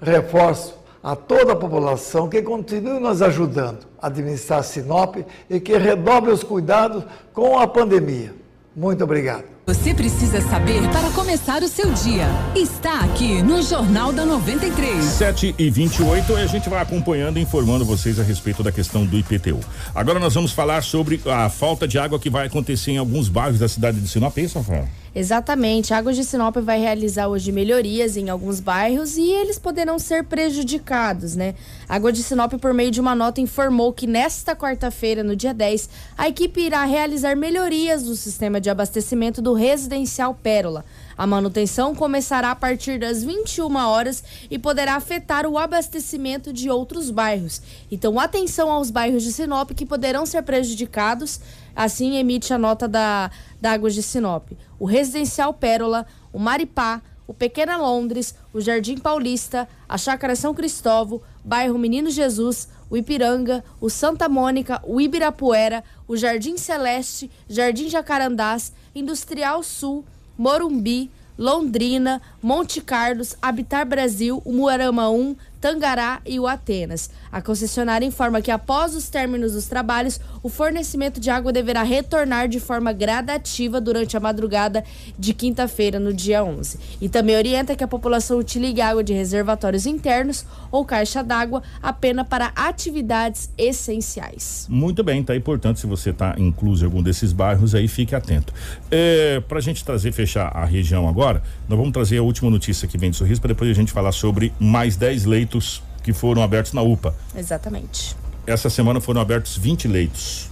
[0.00, 5.16] Reforço a toda a população que continue nos ajudando a administrar Sinop
[5.50, 8.34] e que redobre os cuidados com a pandemia.
[8.74, 9.53] Muito obrigado.
[9.66, 12.26] Você precisa saber para começar o seu dia.
[12.54, 15.02] Está aqui no Jornal da 93.
[15.02, 19.06] 7 e 28 e a gente vai acompanhando e informando vocês a respeito da questão
[19.06, 19.58] do IPTU.
[19.94, 23.58] Agora nós vamos falar sobre a falta de água que vai acontecer em alguns bairros
[23.58, 24.86] da cidade de Sinop, é isso, Rafael?
[25.14, 25.94] Exatamente.
[25.94, 30.24] A Águas de Sinop vai realizar hoje melhorias em alguns bairros e eles poderão ser
[30.24, 31.54] prejudicados, né?
[31.88, 35.54] A Água de Sinop, por meio de uma nota, informou que nesta quarta-feira, no dia
[35.54, 35.88] 10,
[36.18, 40.84] a equipe irá realizar melhorias no sistema de abastecimento do residencial Pérola.
[41.16, 47.10] A manutenção começará a partir das 21 horas e poderá afetar o abastecimento de outros
[47.10, 47.62] bairros.
[47.90, 51.40] Então, atenção aos bairros de Sinop que poderão ser prejudicados.
[51.74, 53.30] Assim emite a nota da,
[53.60, 54.50] da Águas de Sinop.
[54.78, 61.22] O Residencial Pérola, o Maripá, o Pequena Londres, o Jardim Paulista, a Chácara São Cristóvão,
[61.44, 68.72] bairro Menino Jesus, o Ipiranga, o Santa Mônica, o Ibirapuera, o Jardim Celeste, Jardim Jacarandás,
[68.94, 70.04] Industrial Sul,
[70.36, 77.10] Morumbi, Londrina, Monte Carlos, Habitar Brasil, o Muarama 1, Tangará e o Atenas.
[77.34, 82.48] A concessionária informa que após os términos dos trabalhos, o fornecimento de água deverá retornar
[82.48, 84.84] de forma gradativa durante a madrugada
[85.18, 86.78] de quinta-feira, no dia 11.
[87.00, 92.28] E também orienta que a população utilize água de reservatórios internos ou caixa d'água apenas
[92.28, 94.68] para atividades essenciais.
[94.70, 98.14] Muito bem, tá aí, portanto, se você está incluso em algum desses bairros aí, fique
[98.14, 98.54] atento.
[98.88, 102.86] É, para a gente trazer, fechar a região agora, nós vamos trazer a última notícia
[102.86, 106.12] que vem de Sorriso, para depois a gente falar sobre mais 10 leitos leitos que
[106.12, 107.14] foram abertos na UPA.
[107.36, 108.14] Exatamente.
[108.46, 110.50] Essa semana foram abertos 20 leitos.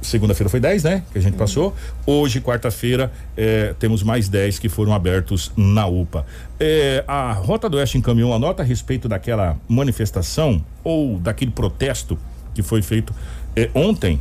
[0.00, 1.02] Segunda-feira foi 10, né?
[1.12, 1.38] Que a gente uhum.
[1.38, 1.74] passou.
[2.06, 6.24] Hoje, quarta-feira, eh, temos mais 10 que foram abertos na UPA.
[6.58, 12.18] Eh, a Rota do Oeste encaminhou uma nota a respeito daquela manifestação ou daquele protesto
[12.54, 13.12] que foi feito
[13.54, 14.20] eh, ontem.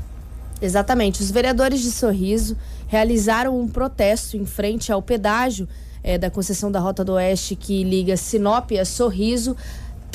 [0.61, 1.21] Exatamente.
[1.21, 2.57] Os vereadores de Sorriso
[2.87, 5.67] realizaram um protesto em frente ao pedágio
[6.19, 9.57] da concessão da Rota do Oeste que liga Sinop a Sorriso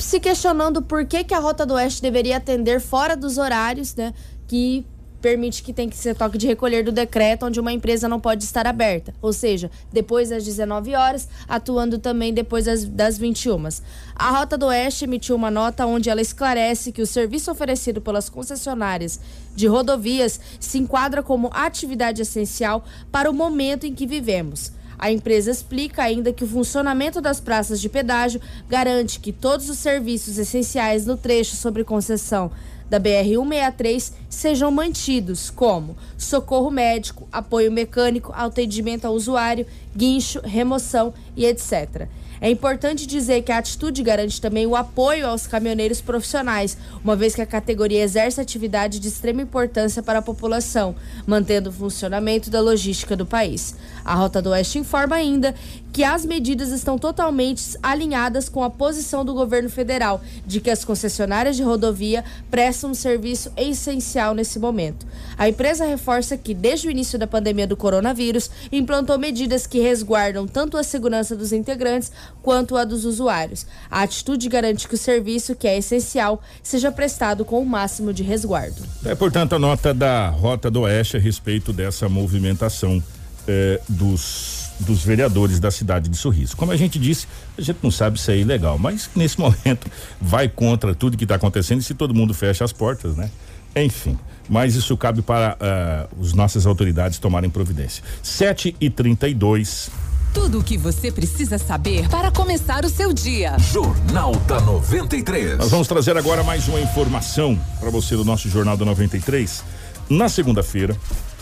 [0.01, 4.13] se questionando por que, que a Rota do Oeste deveria atender fora dos horários, né?
[4.47, 4.85] Que
[5.21, 8.43] permite que tem que ser toque de recolher do decreto onde uma empresa não pode
[8.43, 13.67] estar aberta, ou seja, depois das 19 horas, atuando também depois das, das 21.
[14.15, 18.29] A Rota do Oeste emitiu uma nota onde ela esclarece que o serviço oferecido pelas
[18.29, 19.19] concessionárias
[19.55, 24.71] de rodovias se enquadra como atividade essencial para o momento em que vivemos.
[25.01, 28.39] A empresa explica ainda que o funcionamento das praças de pedágio
[28.69, 32.51] garante que todos os serviços essenciais no trecho sobre concessão
[32.87, 41.47] da BR-163 sejam mantidos, como socorro médico, apoio mecânico, atendimento ao usuário, guincho, remoção e
[41.47, 42.07] etc.
[42.41, 47.35] É importante dizer que a atitude garante também o apoio aos caminhoneiros profissionais, uma vez
[47.35, 50.95] que a categoria exerce atividade de extrema importância para a população,
[51.27, 53.75] mantendo o funcionamento da logística do país.
[54.03, 55.53] A Rota do Oeste informa ainda
[55.93, 60.85] que as medidas estão totalmente alinhadas com a posição do governo federal de que as
[60.85, 65.05] concessionárias de rodovia prestam um serviço essencial nesse momento.
[65.37, 70.47] A empresa reforça que, desde o início da pandemia do coronavírus, implantou medidas que resguardam
[70.47, 72.11] tanto a segurança dos integrantes
[72.41, 73.65] quanto a dos usuários.
[73.89, 78.23] A atitude garante que o serviço, que é essencial, seja prestado com o máximo de
[78.23, 78.81] resguardo.
[79.05, 83.01] É, portanto, a nota da Rota do Oeste a respeito dessa movimentação
[83.47, 86.57] eh, dos dos vereadores da cidade de Sorriso.
[86.57, 87.27] Como a gente disse,
[87.57, 91.35] a gente não sabe se é ilegal, mas nesse momento vai contra tudo que está
[91.35, 93.29] acontecendo se todo mundo fecha as portas, né?
[93.75, 94.17] Enfim,
[94.49, 98.03] mas isso cabe para uh, as nossas autoridades tomarem providência.
[98.21, 99.89] 7 e 32
[100.33, 103.57] tudo o que você precisa saber para começar o seu dia.
[103.71, 105.57] Jornal da 93.
[105.57, 109.63] Nós vamos trazer agora mais uma informação para você do nosso Jornal da 93.
[110.09, 110.95] Na segunda-feira,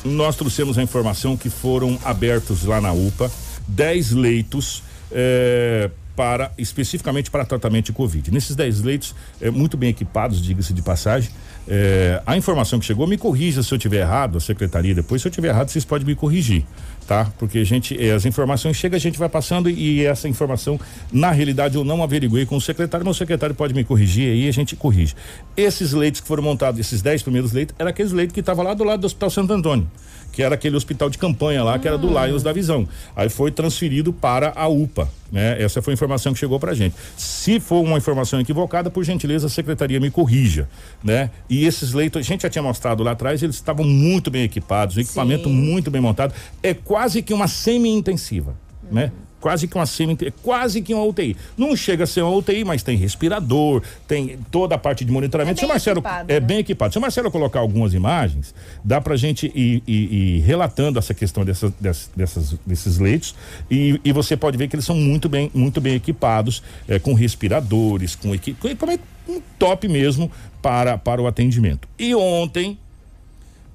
[0.04, 3.32] nós trouxemos a informação que foram abertos lá na UPA
[3.68, 8.30] 10 leitos eh, para especificamente para tratamento de Covid.
[8.32, 11.32] Nesses 10 leitos, eh, muito bem equipados, diga-se de passagem.
[11.66, 15.28] Eh, a informação que chegou, me corrija se eu tiver errado, a secretaria depois, se
[15.28, 16.66] eu tiver errado, vocês podem me corrigir,
[17.10, 17.26] tá?
[17.40, 20.80] Porque a gente, eh, as informações chegam, a gente vai passando e essa informação,
[21.12, 24.48] na realidade, eu não averiguei com o secretário, mas o secretário pode me corrigir aí
[24.48, 25.16] a gente corrige.
[25.58, 28.76] Esses leitos que foram montados, esses 10 primeiros leitos, era aqueles leitos que estavam lá
[28.76, 29.90] do lado do Hospital Santo Antônio
[30.32, 32.88] que era aquele hospital de campanha lá, que era do Lions da Visão.
[33.16, 35.62] Aí foi transferido para a UPA, né?
[35.62, 36.96] Essa foi a informação que chegou pra gente.
[37.18, 40.70] Se for uma informação equivocada, por gentileza, a secretaria me corrija,
[41.04, 41.30] né?
[41.50, 44.96] E esses leitos, a gente já tinha mostrado lá atrás, eles estavam muito bem equipados,
[44.96, 46.34] o equipamento muito bem montado.
[46.62, 48.56] É quase que uma semi-intensiva,
[48.92, 49.12] né?
[49.40, 51.36] Quase que uma semi, quase que uma UTI.
[51.58, 55.60] Não chega a ser uma UTI, mas tem respirador, tem toda a parte de monitoramento.
[55.60, 56.40] É bem Marcelo equipado, é né?
[56.40, 56.92] bem equipado.
[56.94, 61.46] Se o Marcelo colocar algumas imagens, dá pra gente ir, ir- ir relatando essa questão
[61.46, 61.72] dessas,
[62.16, 63.36] dessas, desses leitos
[63.70, 67.14] e, e você pode ver que eles são muito bem, muito bem equipados, é, com
[67.14, 70.32] respiradores, com equipamento um top mesmo
[70.62, 71.88] para, para o atendimento.
[72.00, 72.78] E ontem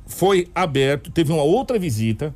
[0.07, 2.35] foi aberto, teve uma outra visita.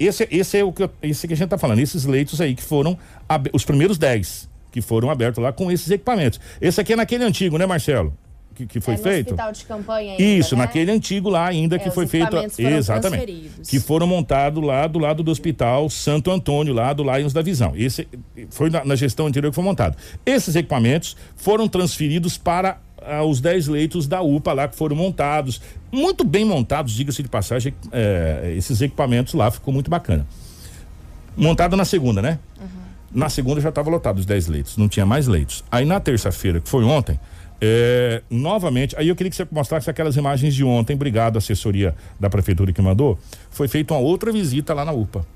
[0.00, 2.62] Esse, esse é o que, esse que a gente está falando, esses leitos aí que
[2.62, 2.98] foram
[3.52, 6.38] os primeiros 10 que foram abertos lá com esses equipamentos.
[6.60, 8.12] Esse aqui é naquele antigo, né, Marcelo?
[8.56, 9.26] Que, que foi é no feito?
[9.26, 10.62] hospital de campanha ainda, Isso, né?
[10.62, 12.34] naquele antigo lá ainda É, que foi feito.
[12.58, 13.50] Exatamente.
[13.68, 17.74] Que foram montados lá do lado do hospital Santo Antônio, lá do Lions da Visão.
[17.76, 18.08] Esse
[18.48, 19.94] foi na, na gestão anterior que foi montado.
[20.24, 25.60] Esses equipamentos foram transferidos para ah, os 10 leitos da UPA lá que foram montados.
[25.92, 30.26] Muito bem montados, diga-se de passagem, eh, esses equipamentos lá ficou muito bacana.
[31.36, 32.38] Montado na segunda, né?
[33.12, 35.62] Na segunda já estava lotado os 10 leitos, não tinha mais leitos.
[35.70, 37.18] Aí na terça-feira, que foi ontem,
[37.60, 42.28] é, novamente, aí eu queria que você mostrasse aquelas imagens de ontem, obrigado assessoria da
[42.28, 43.18] prefeitura que mandou.
[43.50, 45.26] Foi feita uma outra visita lá na UPA.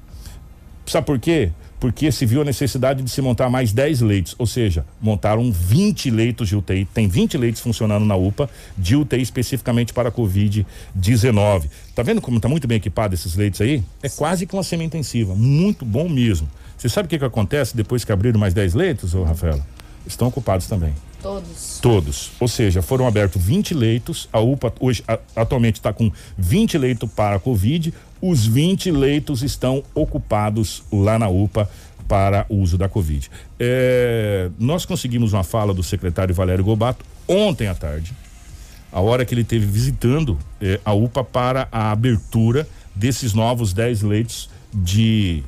[0.86, 1.50] Sabe por quê?
[1.78, 6.10] Porque se viu a necessidade de se montar mais 10 leitos, ou seja, montaram 20
[6.10, 6.84] leitos de UTI.
[6.92, 11.70] Tem 20 leitos funcionando na UPA de UTI especificamente para a Covid-19.
[11.94, 13.82] Tá vendo como tá muito bem equipado esses leitos aí?
[14.02, 15.34] É quase que uma semi-intensiva.
[15.34, 16.48] Muito bom mesmo.
[16.76, 19.64] Você sabe o que, que acontece depois que abriram mais 10 leitos, ô Rafaela?
[20.06, 20.92] Estão ocupados também.
[21.22, 21.78] Todos.
[21.82, 22.30] Todos.
[22.40, 24.28] Ou seja, foram abertos 20 leitos.
[24.32, 27.92] A UPA hoje a- atualmente está com 20 leitos para a Covid.
[28.22, 31.68] Os 20 leitos estão ocupados lá na UPA
[32.08, 33.30] para o uso da Covid.
[33.58, 38.12] É, nós conseguimos uma fala do secretário Valério Gobato ontem à tarde,
[38.92, 44.02] a hora que ele esteve visitando eh, a UPA para a abertura desses novos 10
[44.02, 45.44] leitos de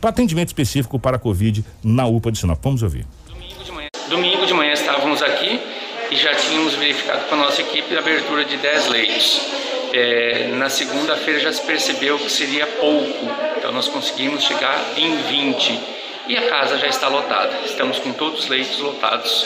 [0.00, 2.58] atendimento específico para a Covid na UPA de Sinop.
[2.62, 3.06] Vamos ouvir.
[4.08, 5.60] Domingo de manhã estávamos aqui
[6.12, 9.40] e já tínhamos verificado com a nossa equipe a abertura de 10 leitos.
[9.92, 15.80] É, na segunda-feira já se percebeu que seria pouco, então nós conseguimos chegar em 20
[16.28, 17.52] e a casa já está lotada.
[17.64, 19.44] Estamos com todos os leitos lotados.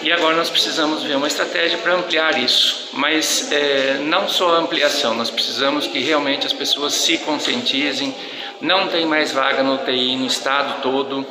[0.00, 4.58] E agora nós precisamos ver uma estratégia para ampliar isso, mas é, não só a
[4.60, 8.14] ampliação, nós precisamos que realmente as pessoas se conscientizem.
[8.62, 11.26] Não tem mais vaga no UTI no estado todo.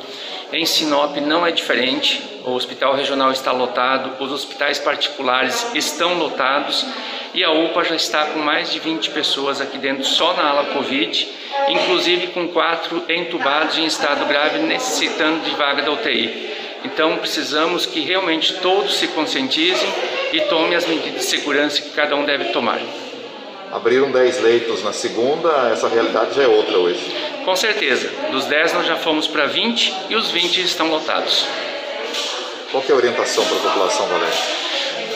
[0.52, 2.22] Em Sinop não é diferente.
[2.44, 6.86] O hospital regional está lotado, os hospitais particulares estão lotados
[7.34, 10.64] e a UPA já está com mais de 20 pessoas aqui dentro só na ala
[10.72, 11.28] Covid,
[11.68, 16.48] inclusive com quatro entubados em estado grave necessitando de vaga da UTI.
[16.82, 19.88] Então precisamos que realmente todos se conscientizem
[20.32, 22.80] e tomem as medidas de segurança que cada um deve tomar.
[23.72, 27.14] Abriram 10 leitos na segunda, essa realidade já é outra hoje.
[27.44, 31.46] Com certeza, dos 10 nós já fomos para 20 e os 20 estão lotados.
[32.70, 34.34] Qual é a orientação para a população, Valério?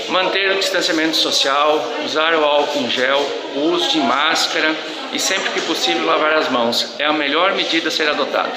[0.09, 3.25] Manter o distanciamento social, usar o álcool em gel,
[3.57, 4.75] o uso de máscara
[5.13, 6.95] e sempre que possível lavar as mãos.
[6.99, 8.53] É a melhor medida a ser adotada.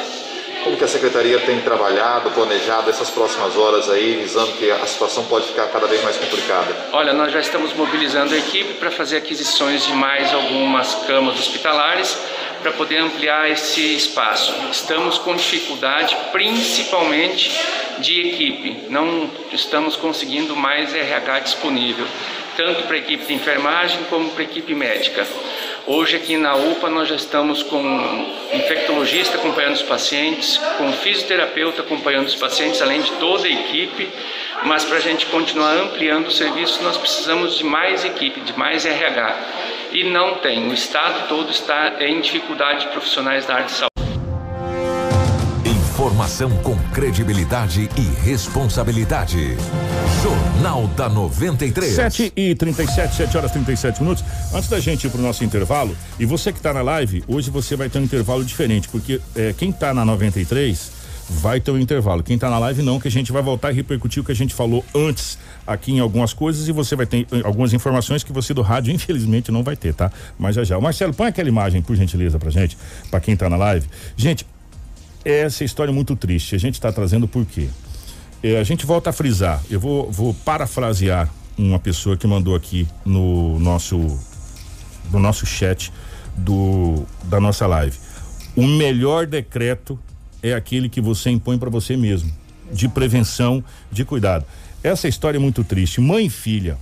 [0.65, 5.23] Como que a secretaria tem trabalhado, planejado essas próximas horas aí, visando que a situação
[5.25, 6.75] pode ficar cada vez mais complicada?
[6.91, 12.17] Olha, nós já estamos mobilizando a equipe para fazer aquisições de mais algumas camas hospitalares
[12.63, 14.55] para poder ampliar esse espaço.
[14.71, 17.55] Estamos com dificuldade, principalmente
[17.99, 18.87] de equipe.
[18.89, 22.07] Não estamos conseguindo mais RH disponível,
[22.55, 25.27] tanto para a equipe de enfermagem como para a equipe médica.
[25.87, 27.79] Hoje aqui na UPA nós já estamos com
[28.53, 34.09] infectologista acompanhando os pacientes, com fisioterapeuta acompanhando os pacientes, além de toda a equipe.
[34.63, 38.85] Mas para a gente continuar ampliando o serviço, nós precisamos de mais equipe, de mais
[38.85, 39.37] RH.
[39.91, 40.67] E não tem.
[40.67, 43.94] O estado todo está em dificuldade de profissionais da área de saúde.
[45.95, 49.55] Informação com credibilidade e responsabilidade.
[50.21, 51.95] Jornal da 93.
[51.95, 54.21] 7 e 37, 7 horas e 37 minutos.
[54.53, 57.77] Antes da gente ir pro nosso intervalo, e você que está na live, hoje você
[57.77, 60.91] vai ter um intervalo diferente, porque é, quem está na 93
[61.29, 62.21] vai ter um intervalo.
[62.21, 64.35] Quem está na live não, que a gente vai voltar e repercutir o que a
[64.35, 68.33] gente falou antes aqui em algumas coisas e você vai ter eh, algumas informações que
[68.33, 70.11] você do rádio infelizmente não vai ter, tá?
[70.37, 70.77] Mas já já.
[70.77, 72.77] O Marcelo, põe aquela imagem por gentileza pra gente,
[73.09, 73.87] para quem está na live.
[74.17, 74.45] Gente,
[75.25, 76.55] essa história é muito triste.
[76.55, 77.67] A gente está trazendo por quê?
[78.43, 79.61] É, a gente volta a frisar.
[79.69, 83.97] Eu vou, vou parafrasear uma pessoa que mandou aqui no nosso
[85.11, 85.91] no nosso chat
[86.37, 87.97] do da nossa live.
[88.55, 89.99] O melhor decreto
[90.43, 92.31] é aquele que você impõe para você mesmo,
[92.71, 94.45] de prevenção, de cuidado.
[94.83, 95.99] Essa história é muito triste.
[95.99, 96.77] Mãe e filha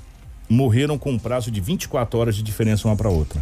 [0.49, 3.41] morreram com um prazo de 24 horas de diferença uma para outra.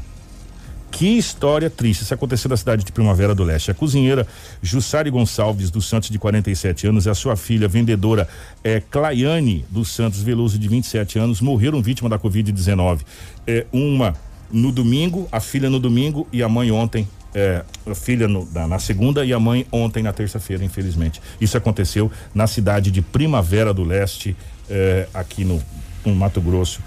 [0.92, 2.04] Que história triste.
[2.04, 3.72] Isso aconteceu na cidade de Primavera do Leste.
[3.72, 4.28] A cozinheira
[4.62, 8.28] Jussari Gonçalves dos Santos, de 47 anos, e a sua filha, vendedora
[8.64, 13.00] é, Claiane dos Santos Veloso, de 27 anos, morreram vítima da Covid-19.
[13.48, 14.14] É, uma
[14.52, 17.08] no domingo, a filha no domingo e a mãe ontem.
[17.34, 21.22] É, a filha no, na, na segunda e a mãe ontem na terça-feira, infelizmente.
[21.40, 24.36] Isso aconteceu na cidade de Primavera do Leste,
[24.70, 25.64] é, aqui no,
[26.06, 26.82] no Mato Grosso.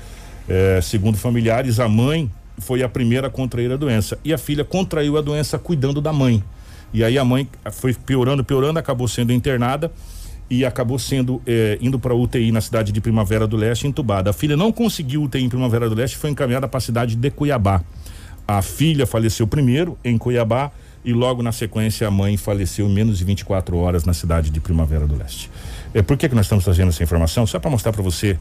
[0.46, 4.18] É, segundo familiares, a mãe foi a primeira a contrair a doença.
[4.24, 6.42] E a filha contraiu a doença cuidando da mãe.
[6.92, 9.90] E aí a mãe foi piorando, piorando, acabou sendo internada
[10.48, 14.30] e acabou sendo eh, indo para UTI na cidade de Primavera do Leste, entubada.
[14.30, 17.30] A filha não conseguiu UTI em Primavera do Leste, foi encaminhada para a cidade de
[17.30, 17.82] Cuiabá.
[18.46, 20.70] A filha faleceu primeiro em Cuiabá
[21.04, 24.60] e logo na sequência a mãe faleceu em menos de 24 horas na cidade de
[24.60, 25.50] Primavera do Leste.
[25.92, 27.46] É, por que, que nós estamos trazendo essa informação?
[27.46, 28.38] Só para mostrar para você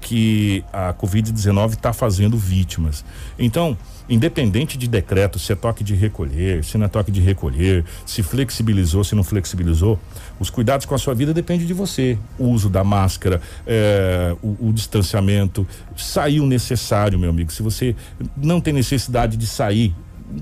[0.00, 3.04] que a Covid-19 está fazendo vítimas.
[3.38, 3.76] Então,
[4.08, 8.22] independente de decreto, se é toque de recolher, se não é toque de recolher, se
[8.22, 9.98] flexibilizou, se não flexibilizou,
[10.38, 12.18] os cuidados com a sua vida dependem de você.
[12.38, 17.52] O uso da máscara, é, o, o, distanciamento, sair o necessário, meu amigo.
[17.52, 17.94] Se você
[18.36, 19.94] não tem necessidade de sair,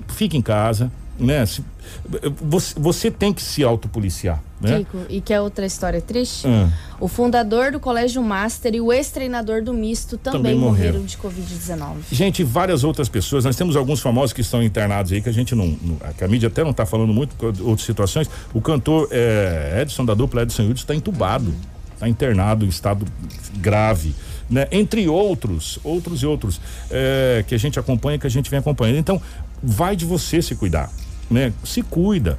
[0.07, 1.45] fique em casa, né?
[2.41, 4.41] Você, você tem que se autopoliciar.
[4.61, 4.79] Né?
[4.79, 6.47] Kiko, e que é outra história triste?
[6.47, 6.69] Hum.
[6.99, 10.99] O fundador do Colégio Master e o ex-treinador do Misto também, também morreram.
[10.99, 11.95] morreram de Covid-19.
[12.11, 13.45] Gente, várias outras pessoas.
[13.45, 15.77] Nós temos alguns famosos que estão internados aí que a gente não.
[15.81, 18.29] não que a mídia até não está falando muito outras situações.
[18.53, 21.53] O cantor é, Edson da dupla Edson Hudson está entubado.
[21.93, 23.05] Está internado em estado
[23.57, 24.15] grave.
[24.49, 24.67] Né?
[24.71, 26.59] Entre outros, outros e outros
[26.89, 28.97] é, que a gente acompanha, que a gente vem acompanhando.
[28.97, 29.21] Então,
[29.61, 30.89] vai de você se cuidar,
[31.29, 31.53] né?
[31.63, 32.37] Se cuida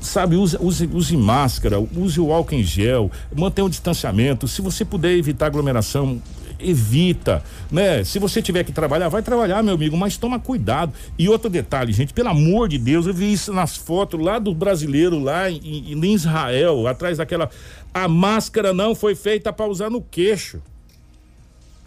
[0.00, 4.46] sabe, use, use, use máscara, use o álcool em gel, mantenha o distanciamento.
[4.46, 6.22] Se você puder evitar aglomeração,
[6.58, 8.02] evita, né?
[8.04, 10.92] Se você tiver que trabalhar, vai trabalhar, meu amigo, mas toma cuidado.
[11.18, 14.54] E outro detalhe, gente, pelo amor de Deus, eu vi isso nas fotos lá do
[14.54, 17.50] brasileiro lá em, em Israel, atrás daquela
[17.92, 20.60] a máscara não foi feita para usar no queixo.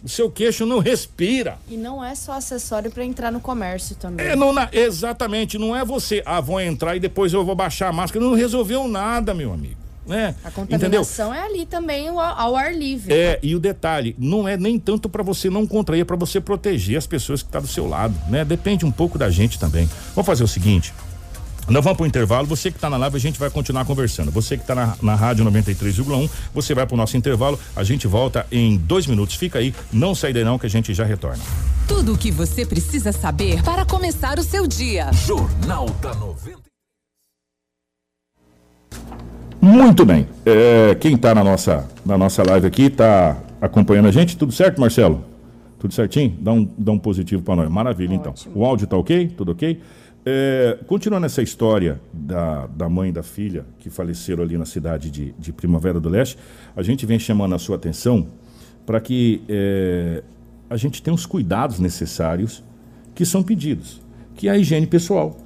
[0.02, 1.58] O seu queixo não respira.
[1.68, 4.26] E não é só acessório para entrar no comércio também.
[4.26, 7.92] É, não, exatamente, não é você, ah, vou entrar e depois eu vou baixar a
[7.92, 8.24] máscara.
[8.24, 9.80] Não resolveu nada, meu amigo.
[10.06, 10.34] Né?
[10.42, 11.42] A contaminação Entendeu?
[11.42, 13.12] é ali também ao, ao, ar livre.
[13.12, 16.40] É, e o detalhe, não é nem tanto para você não contrair, é para você
[16.40, 18.44] proteger as pessoas que estão tá do seu lado, né?
[18.44, 19.88] Depende um pouco da gente também.
[20.14, 20.92] Vamos fazer o seguinte,
[21.68, 22.46] nós vamos para o intervalo.
[22.46, 24.30] Você que está na live, a gente vai continuar conversando.
[24.30, 27.58] Você que está na, na rádio 93,1, você vai para o nosso intervalo.
[27.76, 29.34] A gente volta em dois minutos.
[29.34, 31.42] Fica aí, não sai daí não, que a gente já retorna.
[31.86, 35.12] Tudo o que você precisa saber para começar o seu dia.
[35.12, 36.60] Jornal da 93.
[39.60, 40.26] Muito bem.
[40.46, 44.36] É, quem está na nossa, na nossa live aqui está acompanhando a gente.
[44.36, 45.24] Tudo certo, Marcelo?
[45.78, 46.36] Tudo certinho?
[46.40, 47.68] Dá um, dá um positivo para nós.
[47.70, 48.32] Maravilha, então.
[48.32, 48.52] Ótimo.
[48.52, 48.62] então.
[48.62, 49.28] O áudio está ok?
[49.36, 49.80] Tudo ok?
[50.24, 55.10] É, continuando essa história da, da mãe e da filha que faleceram ali na cidade
[55.10, 56.36] de, de Primavera do Leste,
[56.76, 58.26] a gente vem chamando a sua atenção
[58.84, 60.22] para que é,
[60.68, 62.62] a gente tenha os cuidados necessários
[63.14, 64.00] que são pedidos,
[64.34, 65.38] que é a higiene pessoal,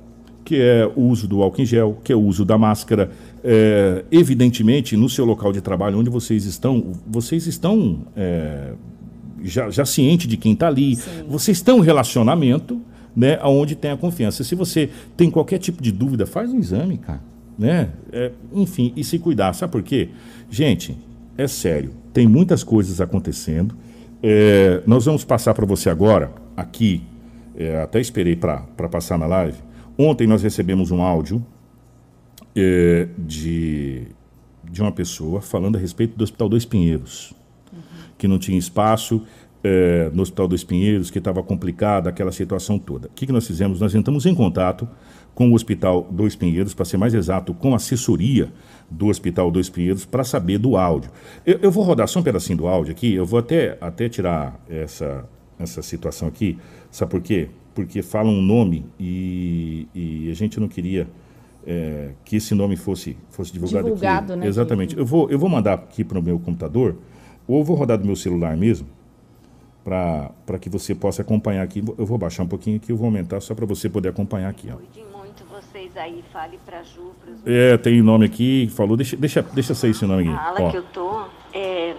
[0.45, 3.11] que é o uso do álcool em gel, que é o uso da máscara.
[3.43, 8.73] É, evidentemente, no seu local de trabalho, onde vocês estão, vocês estão é,
[9.43, 11.25] já, já ciente de quem está ali, Sim.
[11.29, 12.81] vocês estão em relacionamento
[13.17, 14.43] né, aonde tem a confiança.
[14.43, 17.21] Se você tem qualquer tipo de dúvida, faz um exame, cara,
[17.59, 17.91] né?
[18.13, 19.53] É, enfim, e se cuidar.
[19.55, 20.09] Sabe por quê?
[20.51, 20.97] Gente,
[21.37, 23.77] é sério, tem muitas coisas acontecendo.
[24.23, 27.03] É, nós vamos passar para você agora, aqui,
[27.57, 28.61] é, até esperei para
[28.91, 29.59] passar na live.
[29.97, 31.45] Ontem nós recebemos um áudio
[32.57, 34.09] é, de,
[34.69, 37.33] de uma pessoa falando a respeito do Hospital Dois Pinheiros,
[37.73, 37.81] uhum.
[38.19, 39.23] que não tinha espaço
[39.65, 43.09] é, no Hospital dos Pinheiros, que estava complicada, aquela situação toda.
[43.09, 43.81] O que, que nós fizemos?
[43.81, 44.87] Nós entramos em contato
[45.35, 48.53] com o Hospital dos Pinheiros, para ser mais exato, com a assessoria
[48.91, 51.11] do Hospital dos Pinheiros, para saber do áudio.
[51.47, 54.61] Eu, eu, vou rodar só um pedacinho do áudio aqui, eu vou até, até tirar
[54.69, 55.25] essa,
[55.59, 56.59] essa situação aqui.
[56.91, 57.49] Sabe por quê?
[57.75, 61.09] Porque fala um nome e, e a gente não queria
[61.67, 64.41] é, que esse nome fosse, fosse divulgado, divulgado aqui.
[64.43, 64.97] Né, Exatamente.
[64.97, 66.97] Eu vou, eu vou mandar aqui para o meu computador,
[67.49, 68.87] ou vou rodar do meu celular mesmo,
[69.85, 71.85] para que você possa acompanhar aqui.
[71.99, 74.71] Eu vou baixar um pouquinho aqui, eu vou aumentar só para você poder acompanhar aqui.
[74.73, 74.79] Ó.
[75.17, 77.13] muito vocês aí, fale para Ju.
[77.21, 77.47] Pros...
[77.47, 80.33] É, tem nome aqui, falou, deixa, deixa, deixa sair esse nome aqui.
[80.33, 81.95] A ala que eu tô é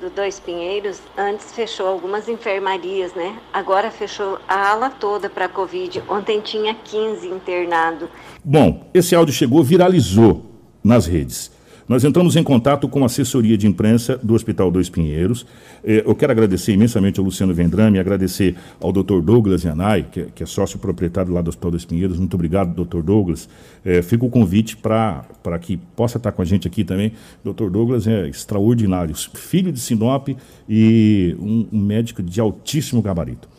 [0.00, 3.38] do Dois Pinheiros, antes fechou algumas enfermarias, né?
[3.52, 6.02] Agora fechou a ala toda para Covid.
[6.08, 8.10] Ontem tinha 15 internado.
[8.44, 10.44] Bom, esse áudio chegou, viralizou
[10.82, 11.52] nas redes.
[11.92, 15.44] Nós entramos em contato com a assessoria de imprensa do Hospital Dois Pinheiros.
[15.84, 19.20] Eh, eu quero agradecer imensamente ao Luciano Vendrame, agradecer ao Dr.
[19.20, 22.18] Douglas Yanai, que, que, é sócio proprietário lá do Hospital Dois Pinheiros.
[22.18, 23.02] Muito obrigado, Dr.
[23.02, 23.46] Douglas.
[23.84, 25.22] Eh, fica o convite para
[25.60, 27.12] que possa estar com a gente aqui também.
[27.44, 27.68] Dr.
[27.68, 30.28] Douglas é extraordinário, filho de Sinop
[30.66, 33.51] e um médico de altíssimo gabarito.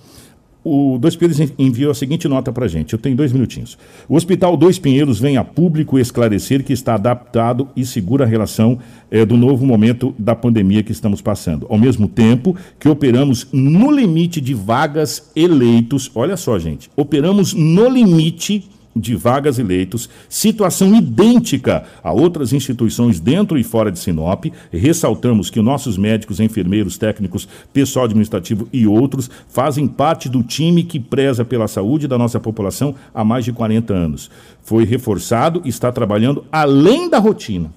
[0.64, 2.93] O Dois Pinheiros enviou a seguinte nota para a gente.
[2.93, 3.78] Eu tenho dois minutinhos.
[4.07, 8.80] O Hospital Dois Pinheiros vem a público esclarecer que está adaptado e segura a relação
[9.11, 11.68] eh, do novo momento da pandemia que estamos passando.
[11.70, 16.09] Ao mesmo tempo que operamos no limite de vagas eleitos.
[16.16, 16.89] Olha só, gente.
[16.95, 23.91] Operamos no limite de vagas e leitos, situação idêntica a outras instituições dentro e fora
[23.91, 24.46] de Sinop.
[24.72, 31.00] Ressaltamos que nossos médicos, enfermeiros, técnicos, pessoal administrativo e outros fazem parte do time que
[31.00, 34.30] preza pela saúde da nossa população há mais de 40 anos.
[34.62, 37.72] Foi reforçado e está trabalhando além da rotina.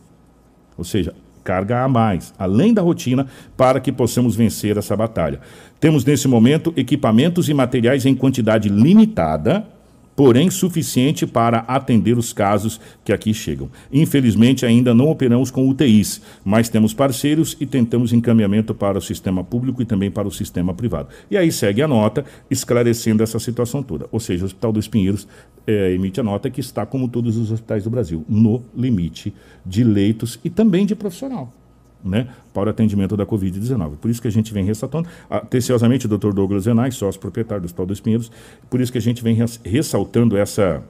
[0.77, 5.41] Ou seja, carga a mais, além da rotina, para que possamos vencer essa batalha.
[5.79, 9.67] Temos nesse momento equipamentos e materiais em quantidade limitada
[10.17, 13.71] porém suficiente para atender os casos que aqui chegam.
[13.93, 19.45] Infelizmente, ainda não operamos com UTIs, mas temos parceiros e tentamos encaminhamento para o sistema
[19.45, 21.11] público e também para o sistema privado.
[21.31, 24.07] E aí segue a nota esclarecendo essa situação toda.
[24.11, 25.29] Ou seja, o Hospital dos Pinheiros
[25.67, 29.85] é, emite a nota que está, como todos os hospitais do Brasil, no limite de
[29.85, 31.53] leitos e também de profissional
[32.05, 33.97] né, para o atendimento da Covid-19.
[33.97, 36.33] Por isso que a gente vem ressaltando, atenciosamente, o Dr.
[36.33, 38.31] Douglas Zenay, sócio proprietário do Hospital dos Pinheiros,
[38.71, 40.83] por isso que a gente vem ressaltando essa,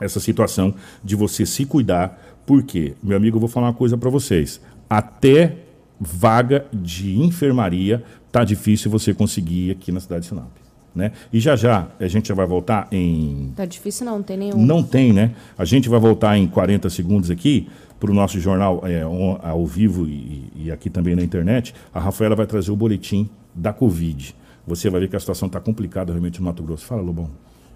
[0.00, 4.10] essa situação de você se cuidar, porque, meu amigo, eu vou falar uma coisa para
[4.10, 5.56] vocês, até
[6.00, 10.50] vaga de enfermaria tá difícil você conseguir aqui na cidade de Sinop.
[10.94, 11.10] Né?
[11.32, 13.52] E já já a gente já vai voltar em.
[13.56, 14.64] Tá difícil não, não tem nenhum.
[14.64, 15.32] Não tem, né?
[15.58, 17.68] A gente vai voltar em 40 segundos aqui
[18.04, 22.36] para o nosso jornal é, ao vivo e, e, aqui também na internet, a Rafaela
[22.36, 24.36] vai trazer o boletim da Covid.
[24.66, 26.84] Você vai ver que a situação está complicada realmente no Mato Grosso.
[26.84, 27.30] Fala, Lobão.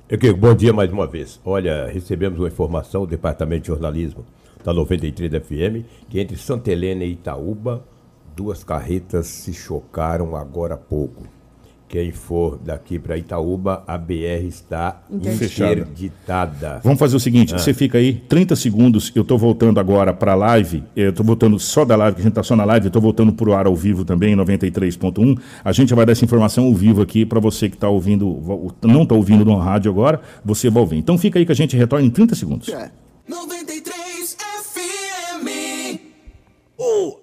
[0.07, 1.41] Eu, bom dia mais uma vez.
[1.43, 4.27] Olha, recebemos uma informação do Departamento de Jornalismo
[4.63, 7.83] da 93 FM que entre Santa Helena e Itaúba,
[8.37, 11.23] duas carretas se chocaram agora há pouco.
[11.89, 16.83] Quem for daqui para Itaúba, a BR está interditada.
[16.85, 17.59] Vamos fazer o seguinte: ah.
[17.59, 19.11] você fica aí 30 segundos.
[19.15, 20.85] Eu estou voltando agora para a live.
[20.95, 22.87] Eu estou voltando só da live, que a gente está só na live.
[22.87, 25.41] Eu estou voltando para o ar ao vivo também, 93.1.
[25.65, 29.05] A gente vai dar essa informação ao vivo aqui para você que está ouvindo, não
[29.05, 30.99] está ouvindo no rádio agora, você vai ouvir.
[30.99, 32.69] Então fica aí que a gente retorna em 30 segundos.
[32.69, 32.91] É.
[33.27, 35.49] 93 FM.
[36.77, 37.17] Oh.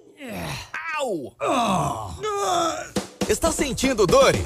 [0.98, 1.36] Au.
[1.40, 2.95] Oh.
[3.28, 4.44] Está sentindo dores?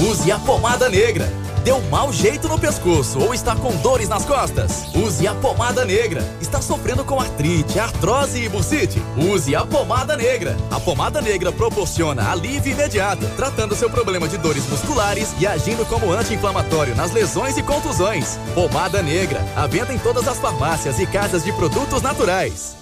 [0.00, 1.30] Use a pomada negra.
[1.62, 4.86] Deu mau jeito no pescoço ou está com dores nas costas?
[4.94, 6.24] Use a pomada negra.
[6.40, 9.02] Está sofrendo com artrite, artrose e bursite?
[9.18, 10.56] Use a pomada negra.
[10.70, 16.10] A pomada negra proporciona alívio imediato, tratando seu problema de dores musculares e agindo como
[16.10, 18.38] anti-inflamatório nas lesões e contusões.
[18.54, 19.44] Pomada negra.
[19.54, 22.74] A venda em todas as farmácias e casas de produtos naturais.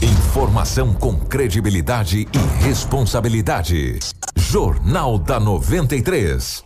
[0.00, 3.98] Informação com credibilidade e responsabilidade.
[4.52, 6.62] Jornal da 93.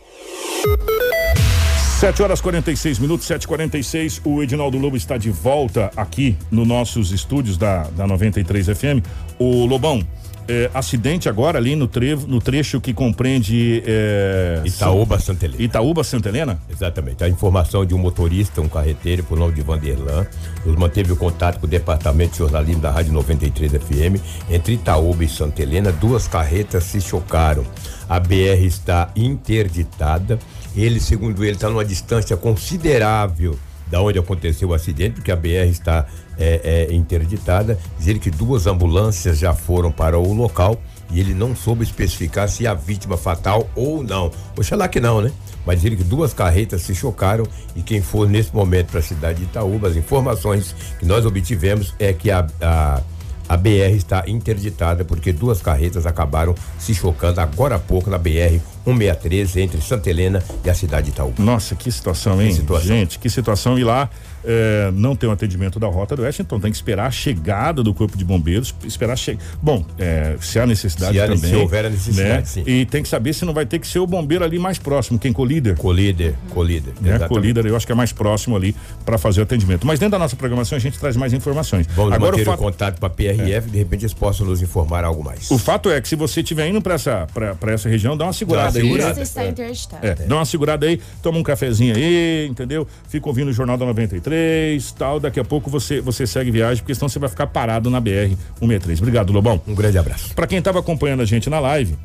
[2.00, 4.22] 7 horas 46 minutos, 7h46.
[4.24, 9.06] O Edinaldo Lobo está de volta aqui nos nossos estúdios da, da 93 FM.
[9.38, 10.04] O Lobão,
[10.48, 13.82] é, acidente agora ali no, trevo, no trecho que compreende.
[13.86, 15.62] É, Itaúba Santa Helena.
[15.62, 16.58] Itaúba Santa Helena?
[16.70, 17.24] Exatamente.
[17.24, 20.26] A informação de um motorista, um carreteiro, por nome de Vanderlan,
[20.64, 24.22] nos manteve o contato com o departamento de jornalismo da Rádio 93 FM.
[24.50, 27.64] Entre Itaúba e Santa Helena, duas carretas se chocaram.
[28.08, 30.38] A BR está interditada.
[30.76, 33.58] Ele, segundo ele, está numa distância considerável
[33.90, 36.06] da onde aconteceu o acidente, porque a BR está
[36.38, 37.78] é, é, interditada.
[37.98, 40.80] Dizer que duas ambulâncias já foram para o local
[41.10, 44.30] e ele não soube especificar se a vítima fatal ou não.
[44.56, 45.32] Oxalá que não, né?
[45.64, 49.38] Mas ele que duas carretas se chocaram e quem for nesse momento para a cidade
[49.38, 53.00] de Itaúba, as informações que nós obtivemos é que a, a
[53.48, 58.58] a BR está interditada porque duas carretas acabaram se chocando agora há pouco na BR
[58.86, 61.42] 163 entre Santa Helena e a cidade de Itaúba.
[61.42, 62.48] Nossa, que situação, hein?
[62.48, 62.86] Que situação.
[62.86, 63.76] Gente, que situação.
[63.78, 64.08] E lá
[64.46, 67.82] é, não tem um atendimento da Rota do Oeste, então tem que esperar a chegada
[67.82, 69.42] do Corpo de Bombeiros, esperar chegar.
[69.60, 71.50] Bom, é, se há necessidade se há, também.
[71.50, 72.44] Se houver a necessidade, né?
[72.44, 72.62] sim.
[72.64, 75.18] E tem que saber se não vai ter que ser o bombeiro ali mais próximo,
[75.18, 75.76] quem colíder.
[75.76, 76.94] Colíder, colíder.
[77.00, 77.18] Né?
[77.26, 78.74] Colíder, eu acho que é mais próximo ali
[79.04, 79.84] para fazer o atendimento.
[79.84, 81.86] Mas dentro da nossa programação a gente traz mais informações.
[81.88, 82.60] Vamos Agora manter o, fato...
[82.60, 83.60] o contato para a PRF, é.
[83.60, 85.50] de repente eles possam nos informar algo mais.
[85.50, 88.32] O fato é que se você estiver indo para essa, pra, essa região, dá uma
[88.32, 89.14] segurada aí.
[89.14, 90.06] Você está interditado.
[90.06, 92.86] É, dá uma segurada aí, toma um cafezinho aí, entendeu?
[93.08, 95.20] Fica ouvindo o Jornal da 93, tal.
[95.20, 98.34] Daqui a pouco você, você segue viagem, porque senão você vai ficar parado na BR
[98.58, 99.00] 163.
[99.00, 99.60] Obrigado, Lobão.
[99.66, 100.34] Um grande abraço.
[100.34, 101.96] Para quem estava acompanhando a gente na live,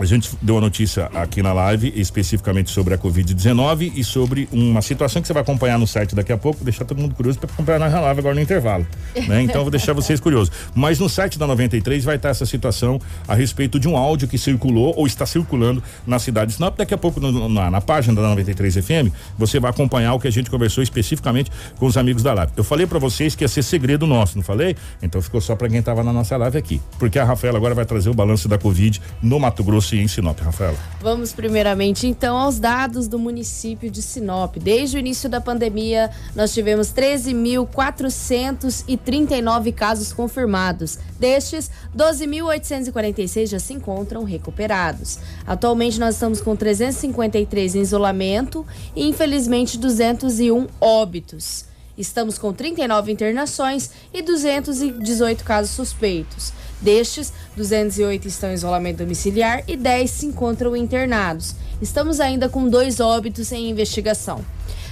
[0.00, 4.80] a gente deu a notícia aqui na live, especificamente sobre a Covid-19 e sobre uma
[4.80, 7.50] situação que você vai acompanhar no site daqui a pouco, deixar todo mundo curioso para
[7.52, 8.86] acompanhar na live agora no intervalo.
[9.28, 9.42] Né?
[9.42, 10.52] Então vou deixar vocês curiosos.
[10.74, 14.38] Mas no site da 93 vai estar essa situação a respeito de um áudio que
[14.38, 16.76] circulou ou está circulando na cidade de Sinop.
[16.76, 20.26] Daqui a pouco no, na, na, página da 93 FM você vai acompanhar o que
[20.26, 22.52] a gente conversou especificamente com os amigos da live.
[22.56, 24.74] Eu falei para vocês que ia ser segredo nosso, não falei?
[25.02, 26.80] Então ficou só para quem estava na nossa live aqui.
[26.98, 30.00] Porque a Rafaela agora vai trazer o balanço da Covid no Mato Grosso Grosso e
[30.00, 30.78] em Sinop, Rafaela.
[31.00, 34.54] Vamos primeiramente então aos dados do município de Sinop.
[34.56, 41.00] Desde o início da pandemia, nós tivemos 13.439 casos confirmados.
[41.18, 45.18] Destes, 12.846 já se encontram recuperados.
[45.44, 48.64] Atualmente nós estamos com 353 em isolamento
[48.94, 51.72] e infelizmente 201 óbitos.
[51.98, 56.52] Estamos com 39 internações e 218 casos suspeitos.
[56.80, 61.54] Destes, 208 estão em isolamento domiciliar e 10 se encontram internados.
[61.80, 64.44] Estamos ainda com dois óbitos em investigação.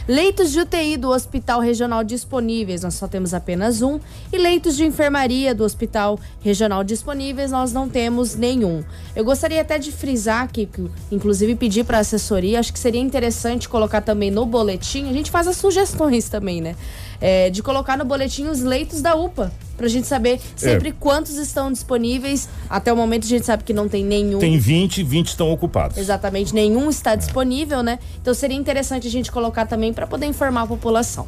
[0.09, 4.01] Leitos de UTI do Hospital Regional disponíveis, nós só temos apenas um.
[4.33, 8.83] E leitos de enfermaria do Hospital Regional disponíveis, nós não temos nenhum.
[9.15, 10.69] Eu gostaria até de frisar aqui,
[11.13, 15.31] inclusive pedir para a assessoria, acho que seria interessante colocar também no boletim, a gente
[15.31, 16.75] faz as sugestões também, né?
[17.21, 20.93] É, de colocar no boletim os leitos da UPA pra gente saber sempre é.
[20.93, 22.49] quantos estão disponíveis.
[22.68, 24.39] Até o momento a gente sabe que não tem nenhum.
[24.39, 25.97] Tem 20, 20 estão ocupados.
[25.97, 27.99] Exatamente, nenhum está disponível, né?
[28.21, 31.27] Então seria interessante a gente colocar também para poder informar a população.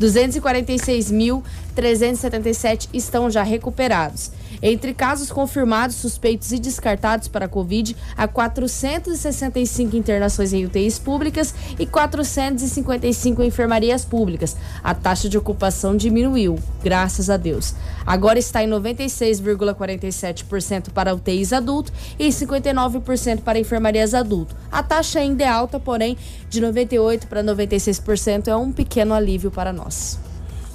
[0.00, 4.30] 246.377 estão já recuperados.
[4.62, 11.54] Entre casos confirmados, suspeitos e descartados para a Covid, há 465 internações em UTIs públicas
[11.78, 14.56] e 455 em enfermarias públicas.
[14.82, 17.74] A taxa de ocupação diminuiu, graças a Deus.
[18.06, 24.56] Agora está em 96,47% para UTIs adulto e 59% para enfermarias adulto.
[24.70, 26.16] A taxa ainda é alta, porém,
[26.48, 30.18] de 98% para 96% é um pequeno alívio para nós.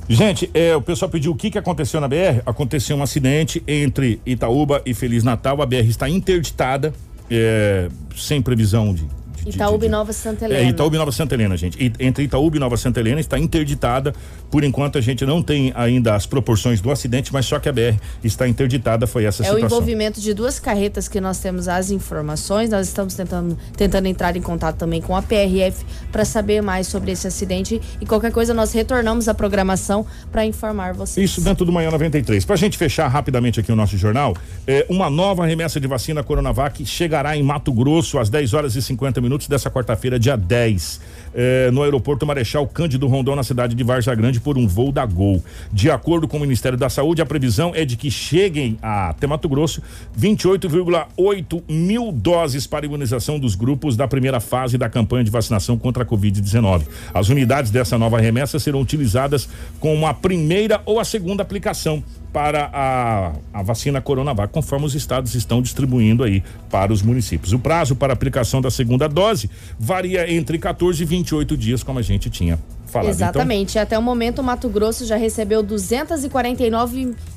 [0.07, 2.41] Gente, é, o pessoal pediu o que, que aconteceu na BR.
[2.45, 5.61] Aconteceu um acidente entre Itaúba e Feliz Natal.
[5.61, 6.93] A BR está interditada,
[7.29, 9.07] é, sem previsão de,
[9.45, 10.61] Itaúba e Nova Santa Helena.
[10.61, 11.77] É, Itaúba e Nova Santa Helena, gente.
[11.83, 14.13] E, entre Itaúba e Nova Santa Helena está interditada.
[14.49, 17.73] Por enquanto a gente não tem ainda as proporções do acidente, mas só que a
[17.73, 19.59] BR está interditada, foi essa é situação.
[19.59, 22.69] É o envolvimento de duas carretas que nós temos as informações.
[22.69, 27.11] Nós estamos tentando, tentando entrar em contato também com a PRF para saber mais sobre
[27.11, 31.29] esse acidente e qualquer coisa nós retornamos à programação para informar vocês.
[31.29, 32.45] Isso dentro do Manhã 93.
[32.45, 34.35] Para a gente fechar rapidamente aqui o nosso jornal,
[34.67, 38.81] é, uma nova remessa de vacina Coronavac chegará em Mato Grosso às 10 horas e
[38.81, 41.01] 50 minutos minutos dessa quarta-feira, dia 10,
[41.33, 45.05] eh, no aeroporto Marechal Cândido Rondon, na cidade de Varja Grande, por um voo da
[45.05, 45.43] Gol.
[45.71, 49.49] De acordo com o Ministério da Saúde, a previsão é de que cheguem até Mato
[49.49, 49.81] Grosso
[50.19, 56.03] 28,8 mil doses para imunização dos grupos da primeira fase da campanha de vacinação contra
[56.03, 56.83] a Covid-19.
[57.11, 62.03] As unidades dessa nova remessa serão utilizadas com a primeira ou a segunda aplicação
[62.33, 67.53] para a, a vacina Coronavac, conforme os estados estão distribuindo aí para os municípios.
[67.53, 72.01] O prazo para aplicação da segunda dose varia entre 14 e 28 dias, como a
[72.01, 73.09] gente tinha falado.
[73.09, 73.77] Exatamente.
[73.77, 75.61] Até o momento, o Mato Grosso já recebeu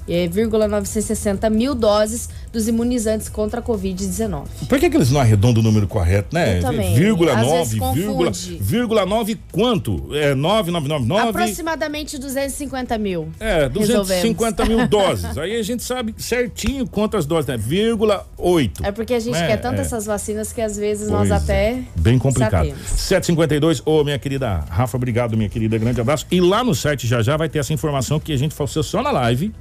[0.07, 4.27] 249,960 mil doses dos imunizantes contra a Covid-19.
[4.27, 6.59] Então, por que, que eles não arredondam o número correto, né?
[6.59, 6.95] Eu também.
[6.95, 10.09] Vírgula Às 9, vezes vírgula, vírgula 9 quanto?
[10.15, 11.29] É 9999?
[11.31, 13.29] Aproximadamente 250 mil.
[13.41, 14.69] É, 250 Resolvemos.
[14.81, 15.37] mil doses.
[15.39, 17.57] Aí a gente sabe certinho quantas doses, né?
[17.57, 18.85] Vírgula 8.
[18.85, 19.47] É porque a gente né?
[19.47, 19.81] quer tanto É.
[19.83, 21.57] essas vacinas que às vezes Pois nós até.
[21.73, 21.83] é.
[21.97, 22.67] Bem complicado.
[22.69, 22.89] sabemos.
[22.89, 26.27] 752, ô minha querida Rafa, obrigado, minha querida, grande abraço.
[26.31, 29.03] E lá no site já já vai ter essa informação que a gente falou só
[29.03, 29.53] na live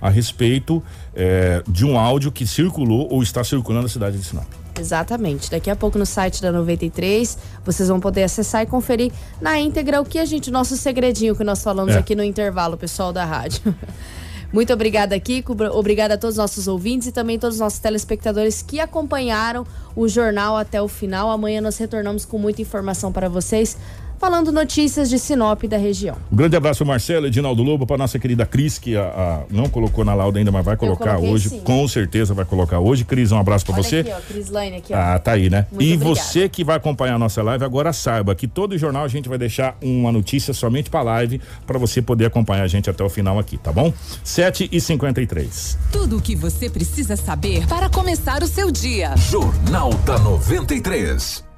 [0.00, 0.82] a respeito
[1.14, 4.46] eh, de um áudio que circulou ou está circulando na cidade de Sinop.
[4.78, 5.50] Exatamente.
[5.50, 10.00] Daqui a pouco no site da 93, vocês vão poder acessar e conferir na íntegra
[10.00, 11.98] o que a gente, nosso segredinho que nós falamos É.
[11.98, 13.74] aqui no intervalo, pessoal da rádio.
[14.52, 15.54] Muito obrigada, Kiko.
[15.72, 20.08] Obrigada a todos os nossos ouvintes e também todos os nossos telespectadores que acompanharam o
[20.08, 21.30] jornal até o final.
[21.30, 23.76] Amanhã nós retornamos com muita informação para vocês,
[24.20, 26.16] falando notícias de Sinop e da região.
[26.30, 30.04] Um grande abraço, Marcelo, Edinaldo Lobo, para nossa querida Cris, que a, a- não colocou
[30.04, 31.48] na lauda ainda, mas vai colocar coloquei hoje.
[31.48, 31.60] sim.
[31.60, 33.04] Com certeza vai colocar hoje.
[33.04, 34.00] Cris, um abraço para você.
[34.00, 34.96] aqui, ó, Crislaine aqui, ó.
[34.98, 35.66] Ah, tá aí, né?
[35.72, 36.14] Muito e obrigada.
[36.20, 39.38] você que vai acompanhar a nossa live, agora saiba que todo jornal a gente vai
[39.38, 43.38] deixar uma notícia somente pra live, para você poder acompanhar a gente até o final
[43.38, 43.92] aqui, tá bom?
[44.22, 49.16] 7 e 53 Tudo o que você precisa saber para começar o seu dia.
[49.16, 51.49] Jornal da 93.